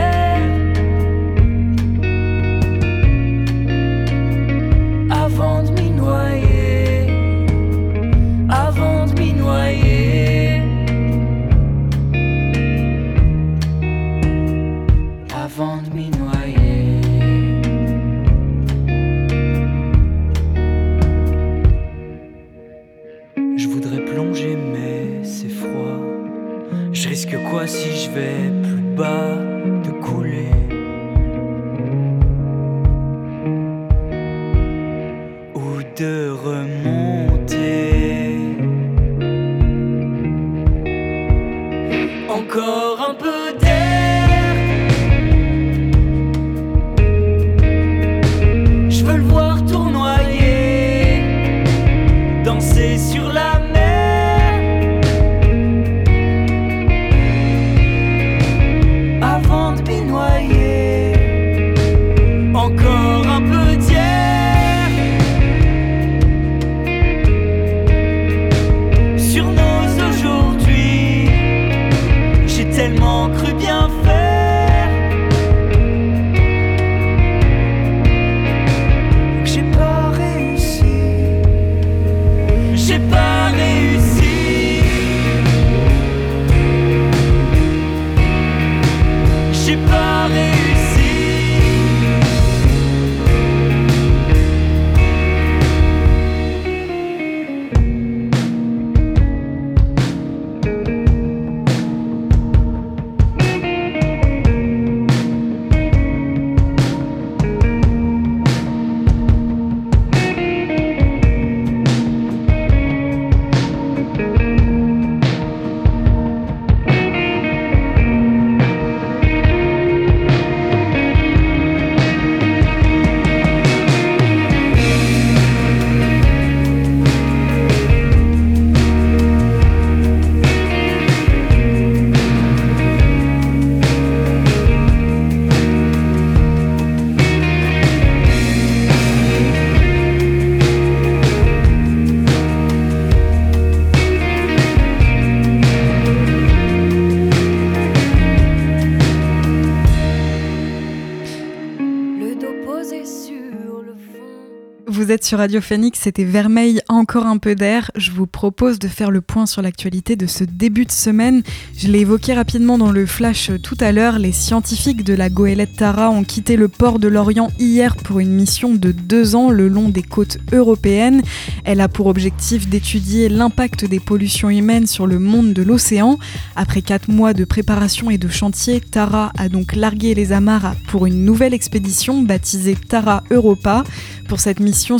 Sur 155.24 155.38
Radio 155.38 155.60
Phoenix, 155.60 156.00
c'était 156.02 156.24
Vermeil, 156.24 156.80
encore 156.88 157.26
un 157.26 157.38
peu 157.38 157.54
d'air. 157.54 157.90
Je 157.96 158.10
vous 158.10 158.26
propose 158.26 158.78
de 158.78 158.88
faire 158.88 159.10
le 159.10 159.20
point 159.20 159.46
sur 159.46 159.62
l'actualité 159.62 160.16
de 160.16 160.26
ce 160.26 160.44
début 160.44 160.84
de 160.84 160.92
semaine. 160.92 161.42
Je 161.76 161.88
l'ai 161.88 162.00
évoqué 162.00 162.34
rapidement 162.34 162.76
dans 162.76 162.90
le 162.90 163.06
flash 163.06 163.50
tout 163.62 163.76
à 163.80 163.92
l'heure. 163.92 164.18
Les 164.18 164.32
scientifiques 164.32 165.04
de 165.04 165.14
la 165.14 165.28
goélette 165.28 165.76
Tara 165.76 166.10
ont 166.10 166.24
quitté 166.24 166.56
le 166.56 166.68
port 166.68 166.98
de 166.98 167.08
Lorient 167.08 167.50
hier 167.58 167.96
pour 167.96 168.20
une 168.20 168.32
mission 168.32 168.74
de 168.74 168.92
deux 168.92 169.36
ans 169.36 169.50
le 169.50 169.68
long 169.68 169.88
des 169.88 170.02
côtes 170.02 170.38
européennes. 170.52 171.22
Elle 171.64 171.80
a 171.80 171.88
pour 171.88 172.06
objectif 172.06 172.68
d'étudier 172.68 173.28
l'impact 173.28 173.84
des 173.84 174.00
pollutions 174.00 174.50
humaines 174.50 174.86
sur 174.86 175.06
le 175.06 175.18
monde 175.18 175.52
de 175.52 175.62
l'océan. 175.62 176.18
Après 176.56 176.82
quatre 176.82 177.08
mois 177.08 177.32
de 177.32 177.44
préparation 177.44 178.10
et 178.10 178.18
de 178.18 178.28
chantier, 178.28 178.80
Tara 178.80 179.32
a 179.38 179.48
donc 179.48 179.74
largué 179.74 180.14
les 180.14 180.32
amarres 180.32 180.74
pour 180.88 181.06
une 181.06 181.24
nouvelle 181.24 181.54
expédition 181.54 182.22
baptisée 182.22 182.76
Tara 182.76 183.22
Europa. 183.30 183.84
Pour 184.28 184.40
cette 184.40 184.58
mission 184.58 184.98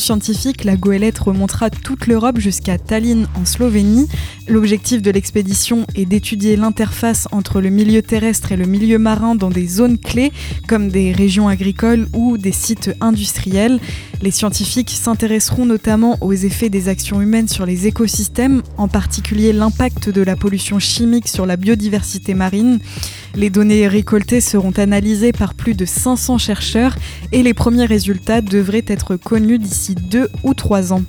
la 0.64 0.76
goélette 0.76 1.18
remontera 1.18 1.68
toute 1.68 2.06
l'Europe 2.06 2.38
jusqu'à 2.38 2.78
Tallinn 2.78 3.26
en 3.34 3.44
Slovénie. 3.44 4.06
L'objectif 4.46 5.02
de 5.02 5.10
l'expédition 5.10 5.84
est 5.96 6.04
d'étudier 6.04 6.54
l'interface 6.54 7.26
entre 7.32 7.60
le 7.60 7.70
milieu 7.70 8.02
terrestre 8.02 8.52
et 8.52 8.56
le 8.56 8.66
milieu 8.66 8.98
marin 8.98 9.34
dans 9.34 9.50
des 9.50 9.66
zones 9.66 9.98
clés 9.98 10.30
comme 10.68 10.90
des 10.90 11.10
régions 11.10 11.48
agricoles 11.48 12.06
ou 12.14 12.38
des 12.38 12.52
sites 12.52 12.94
industriels. 13.00 13.80
Les 14.22 14.30
scientifiques 14.30 14.90
s'intéresseront 14.90 15.66
notamment 15.66 16.16
aux 16.20 16.32
effets 16.32 16.68
des 16.68 16.88
actions 16.88 17.20
humaines 17.20 17.48
sur 17.48 17.66
les 17.66 17.88
écosystèmes, 17.88 18.62
en 18.76 18.86
particulier 18.86 19.52
l'impact 19.52 20.08
de 20.08 20.22
la 20.22 20.36
pollution 20.36 20.78
chimique 20.78 21.26
sur 21.26 21.46
la 21.46 21.56
biodiversité 21.56 22.34
marine. 22.34 22.78
Les 23.36 23.50
données 23.50 23.86
récoltées 23.86 24.40
seront 24.40 24.70
analysées 24.70 25.32
par 25.32 25.52
plus 25.52 25.74
de 25.74 25.84
500 25.84 26.38
chercheurs 26.38 26.96
et 27.32 27.42
les 27.42 27.52
premiers 27.52 27.84
résultats 27.84 28.40
devraient 28.40 28.84
être 28.86 29.16
connus 29.16 29.58
d'ici 29.58 29.94
deux 29.94 30.30
ou 30.42 30.54
trois 30.54 30.94
ans. 30.94 31.02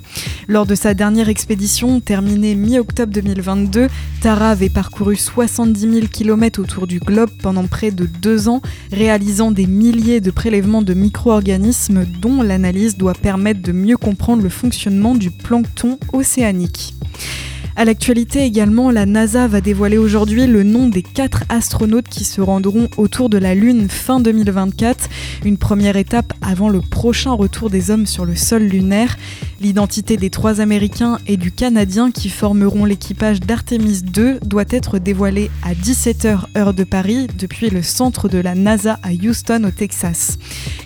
Lors 0.46 0.66
de 0.66 0.74
sa 0.74 0.92
dernière 0.92 1.30
expédition, 1.30 2.00
terminée 2.00 2.54
mi-octobre 2.54 3.14
2022, 3.14 3.88
Tara 4.20 4.50
avait 4.50 4.68
parcouru 4.68 5.16
70 5.16 5.80
000 5.80 6.06
km 6.12 6.60
autour 6.60 6.86
du 6.86 7.00
globe 7.00 7.30
pendant 7.42 7.66
près 7.66 7.90
de 7.92 8.04
deux 8.04 8.50
ans, 8.50 8.60
réalisant 8.92 9.50
des 9.50 9.66
milliers 9.66 10.20
de 10.20 10.30
prélèvements 10.30 10.82
de 10.82 10.92
micro-organismes 10.92 12.04
dont 12.04 12.42
l'analyse 12.42 12.98
doit 12.98 13.14
permettre 13.14 13.62
de 13.62 13.72
mieux 13.72 13.96
comprendre 13.96 14.42
le 14.42 14.50
fonctionnement 14.50 15.14
du 15.14 15.30
plancton 15.30 15.98
océanique. 16.12 16.94
À 17.78 17.84
l'actualité 17.84 18.42
également, 18.42 18.90
la 18.90 19.06
NASA 19.06 19.46
va 19.46 19.60
dévoiler 19.60 19.98
aujourd'hui 19.98 20.48
le 20.48 20.64
nom 20.64 20.88
des 20.88 21.04
quatre 21.04 21.44
astronautes 21.48 22.08
qui 22.08 22.24
se 22.24 22.40
rendront 22.40 22.88
autour 22.96 23.28
de 23.28 23.38
la 23.38 23.54
Lune 23.54 23.88
fin 23.88 24.18
2024, 24.18 25.08
une 25.44 25.58
première 25.58 25.94
étape 25.94 26.32
avant 26.42 26.70
le 26.70 26.80
prochain 26.80 27.30
retour 27.30 27.70
des 27.70 27.92
hommes 27.92 28.06
sur 28.06 28.24
le 28.24 28.34
sol 28.34 28.64
lunaire. 28.64 29.16
L'identité 29.60 30.16
des 30.16 30.28
trois 30.28 30.60
Américains 30.60 31.18
et 31.28 31.36
du 31.36 31.52
Canadien 31.52 32.10
qui 32.10 32.30
formeront 32.30 32.84
l'équipage 32.84 33.38
d'Artemis 33.38 34.02
2 34.02 34.40
doit 34.44 34.64
être 34.70 34.98
dévoilée 34.98 35.48
à 35.62 35.74
17h 35.74 36.46
heure 36.56 36.74
de 36.74 36.82
Paris 36.82 37.28
depuis 37.38 37.70
le 37.70 37.82
centre 37.82 38.28
de 38.28 38.38
la 38.38 38.56
NASA 38.56 38.98
à 39.04 39.12
Houston 39.12 39.62
au 39.64 39.70
Texas. 39.70 40.36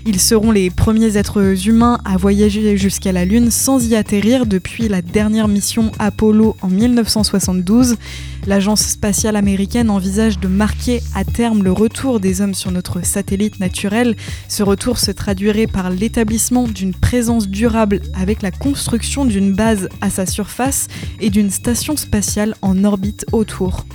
Ils 0.04 0.20
seront 0.20 0.50
les 0.50 0.68
premiers 0.68 1.16
êtres 1.16 1.68
humains 1.68 2.00
à 2.04 2.18
voyager 2.18 2.76
jusqu'à 2.76 3.12
la 3.12 3.24
Lune 3.24 3.50
sans 3.50 3.82
y 3.88 3.94
atterrir 3.94 4.44
depuis 4.44 4.88
la 4.88 5.00
dernière 5.00 5.48
mission 5.48 5.90
Apollo 5.98 6.56
en 6.60 6.81
1972. 6.82 7.96
L'agence 8.44 8.82
spatiale 8.82 9.36
américaine 9.36 9.88
envisage 9.88 10.40
de 10.40 10.48
marquer 10.48 11.00
à 11.14 11.24
terme 11.24 11.62
le 11.62 11.70
retour 11.70 12.18
des 12.18 12.40
hommes 12.40 12.54
sur 12.54 12.72
notre 12.72 13.04
satellite 13.04 13.60
naturel. 13.60 14.16
Ce 14.48 14.64
retour 14.64 14.98
se 14.98 15.12
traduirait 15.12 15.68
par 15.68 15.90
l'établissement 15.90 16.66
d'une 16.66 16.92
présence 16.92 17.48
durable 17.48 18.00
avec 18.14 18.42
la 18.42 18.50
construction 18.50 19.24
d'une 19.24 19.52
base 19.52 19.88
à 20.00 20.10
sa 20.10 20.26
surface 20.26 20.88
et 21.20 21.30
d'une 21.30 21.50
station 21.50 21.96
spatiale 21.96 22.56
en 22.62 22.82
orbite 22.82 23.24
autour. 23.30 23.86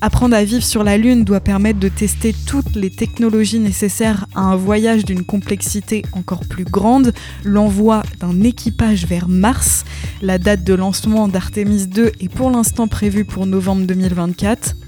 Apprendre 0.00 0.36
à 0.36 0.44
vivre 0.44 0.62
sur 0.62 0.84
la 0.84 0.96
Lune 0.96 1.24
doit 1.24 1.40
permettre 1.40 1.80
de 1.80 1.88
tester 1.88 2.32
toutes 2.46 2.76
les 2.76 2.90
technologies 2.90 3.58
nécessaires 3.58 4.26
à 4.36 4.42
un 4.42 4.54
voyage 4.54 5.04
d'une 5.04 5.24
complexité 5.24 6.04
encore 6.12 6.44
plus 6.46 6.64
grande, 6.64 7.12
l'envoi 7.42 8.04
d'un 8.20 8.42
équipage 8.42 9.06
vers 9.06 9.28
Mars. 9.28 9.84
La 10.22 10.38
date 10.38 10.62
de 10.62 10.74
lancement 10.74 11.26
d'Artemis 11.26 11.88
2 11.88 12.12
est 12.20 12.28
pour 12.28 12.50
l'instant 12.50 12.86
prévue 12.86 13.24
pour 13.24 13.46
novembre 13.46 13.87
2024. 13.88 14.87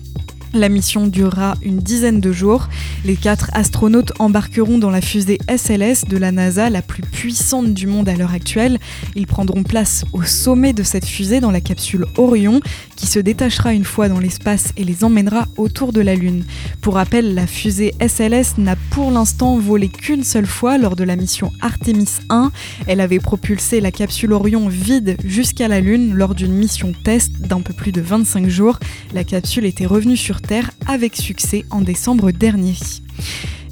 La 0.53 0.69
mission 0.69 1.07
durera 1.07 1.55
une 1.63 1.79
dizaine 1.79 2.21
de 2.21 2.33
jours. 2.33 2.69
Les 3.05 3.15
quatre 3.15 3.51
astronautes 3.53 4.13
embarqueront 4.19 4.79
dans 4.79 4.91
la 4.91 5.01
fusée 5.01 5.39
SLS 5.49 6.07
de 6.09 6.17
la 6.17 6.33
NASA, 6.33 6.71
la 6.71 6.83
plus 6.83 7.03
puissante 7.03 7.73
du 7.73 7.87
monde 7.87 8.09
à 8.09 8.17
l'heure 8.17 8.35
actuelle. 8.35 8.79
Ils 9.15 9.29
prendront 9.29 9.63
place 9.63 10.05
au 10.13 10.25
sommet 10.25 10.73
de 10.73 10.83
cette 10.83 11.07
fusée 11.07 11.39
dans 11.39 11.53
la 11.53 11.61
capsule 11.61 12.05
Orion, 12.17 12.61
qui 12.97 13.07
se 13.07 13.21
détachera 13.21 13.73
une 13.75 13.85
fois 13.85 14.09
dans 14.09 14.19
l'espace 14.19 14.73
et 14.77 14.83
les 14.83 15.05
emmènera 15.05 15.47
autour 15.57 15.93
de 15.93 16.01
la 16.01 16.17
Lune. 16.17 16.45
Pour 16.81 16.95
rappel, 16.95 17.35
la 17.35 17.47
fusée 17.47 17.95
SLS 18.01 18.59
n'a 18.59 18.75
pour 18.91 19.13
l'instant 19.13 19.57
volé 19.57 19.89
qu'une 19.89 20.25
seule 20.25 20.47
fois 20.47 20.79
lors 20.79 20.97
de 20.97 21.05
la 21.05 21.15
mission 21.15 21.53
Artemis 21.61 22.11
1. 22.29 22.51
Elle 22.89 23.01
avait 23.01 23.21
propulsé 23.21 23.81
la 23.81 23.93
capsule 23.93 24.33
Orion 24.33 24.69
vide 24.69 25.17
jusqu'à 25.25 25.69
la 25.69 25.81
Lune 25.81 26.13
lors 26.15 26.35
d'une 26.35 26.53
mission 26.53 26.93
test 27.05 27.41
d'un 27.41 27.61
peu 27.61 27.73
plus 27.73 27.93
de 27.93 28.01
25 28.01 28.49
jours. 28.49 28.81
La 29.15 29.23
capsule 29.23 29.65
était 29.65 29.87
revenue 29.87 30.17
sur 30.17 30.40
Avec 30.87 31.17
succès 31.17 31.65
en 31.71 31.81
décembre 31.81 32.31
dernier. 32.33 32.75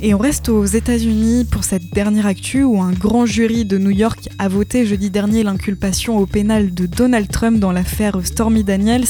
Et 0.01 0.15
on 0.15 0.19
reste 0.19 0.49
aux 0.49 0.65
États-Unis 0.65 1.45
pour 1.45 1.65
cette 1.65 1.93
dernière 1.93 2.27
actu 2.27 2.63
où 2.63 2.81
un 2.81 2.93
grand 2.93 3.27
jury 3.27 3.65
de 3.65 3.79
New 3.79 3.91
York 3.91 4.29
a 4.39 4.47
voté 4.47 4.87
jeudi 4.87 5.11
dernier 5.11 5.43
l'inculpation 5.43 6.19
au 6.19 6.27
pénal 6.27 6.73
de 6.73 6.87
Donald 6.87 7.29
Trump 7.29 7.59
dans 7.59 7.73
l'affaire 7.73 8.17
Stormy 8.23 8.63
Daniels, 8.63 9.07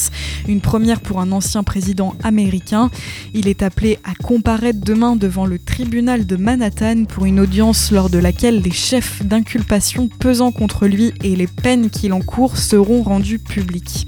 une 0.48 0.62
première 0.62 1.02
pour 1.02 1.20
un 1.20 1.30
ancien 1.30 1.62
président 1.62 2.14
américain. 2.22 2.90
Il 3.34 3.48
est 3.48 3.62
appelé 3.62 3.98
à 4.02 4.14
comparaître 4.14 4.80
demain 4.82 5.14
devant 5.14 5.44
le 5.44 5.58
tribunal 5.58 6.24
de 6.24 6.36
Manhattan 6.36 7.04
pour 7.04 7.26
une 7.26 7.40
audience 7.40 7.90
lors 7.92 8.08
de 8.08 8.18
laquelle 8.18 8.62
les 8.62 8.70
chefs 8.70 9.22
d'inculpation 9.22 10.08
pesant 10.08 10.52
contre 10.52 10.86
lui 10.86 11.12
et 11.22 11.36
les 11.36 11.48
peines 11.48 11.90
qu'il 11.90 12.14
encourt 12.14 12.56
seront 12.56 13.02
rendus 13.02 13.38
publics. 13.38 14.06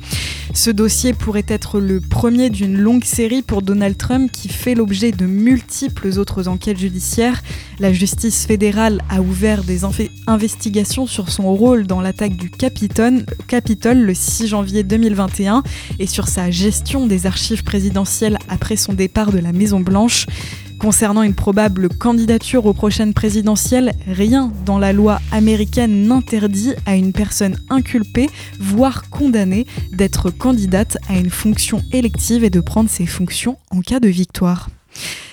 Ce 0.52 0.70
dossier 0.70 1.12
pourrait 1.12 1.44
être 1.46 1.78
le 1.78 2.00
premier 2.00 2.50
d'une 2.50 2.76
longue 2.76 3.04
série 3.04 3.42
pour 3.42 3.62
Donald 3.62 3.96
Trump 3.96 4.32
qui 4.32 4.48
fait 4.48 4.74
l'objet 4.74 5.12
de 5.12 5.24
multiples 5.24 6.18
autres 6.18 6.48
enquêtes 6.48 6.69
judiciaires. 6.78 7.42
La 7.78 7.92
justice 7.92 8.46
fédérale 8.46 9.02
a 9.08 9.20
ouvert 9.20 9.64
des 9.64 9.80
investigations 10.26 11.06
sur 11.06 11.30
son 11.30 11.54
rôle 11.54 11.86
dans 11.86 12.00
l'attaque 12.00 12.36
du 12.36 12.50
Capitole, 12.50 13.24
le 13.98 14.14
6 14.14 14.48
janvier 14.48 14.82
2021 14.82 15.62
et 15.98 16.06
sur 16.06 16.28
sa 16.28 16.50
gestion 16.50 17.06
des 17.06 17.26
archives 17.26 17.64
présidentielles 17.64 18.38
après 18.48 18.76
son 18.76 18.92
départ 18.92 19.32
de 19.32 19.38
la 19.38 19.52
Maison 19.52 19.80
Blanche. 19.80 20.26
Concernant 20.80 21.22
une 21.22 21.34
probable 21.34 21.90
candidature 21.90 22.64
aux 22.64 22.72
prochaines 22.72 23.12
présidentielles, 23.12 23.92
rien 24.06 24.50
dans 24.64 24.78
la 24.78 24.94
loi 24.94 25.20
américaine 25.30 26.06
n'interdit 26.06 26.72
à 26.86 26.96
une 26.96 27.12
personne 27.12 27.58
inculpée, 27.68 28.30
voire 28.58 29.10
condamnée, 29.10 29.66
d'être 29.92 30.30
candidate 30.30 30.96
à 31.06 31.18
une 31.18 31.28
fonction 31.28 31.82
élective 31.92 32.44
et 32.44 32.50
de 32.50 32.60
prendre 32.60 32.88
ses 32.88 33.04
fonctions 33.04 33.58
en 33.70 33.82
cas 33.82 34.00
de 34.00 34.08
victoire. 34.08 34.70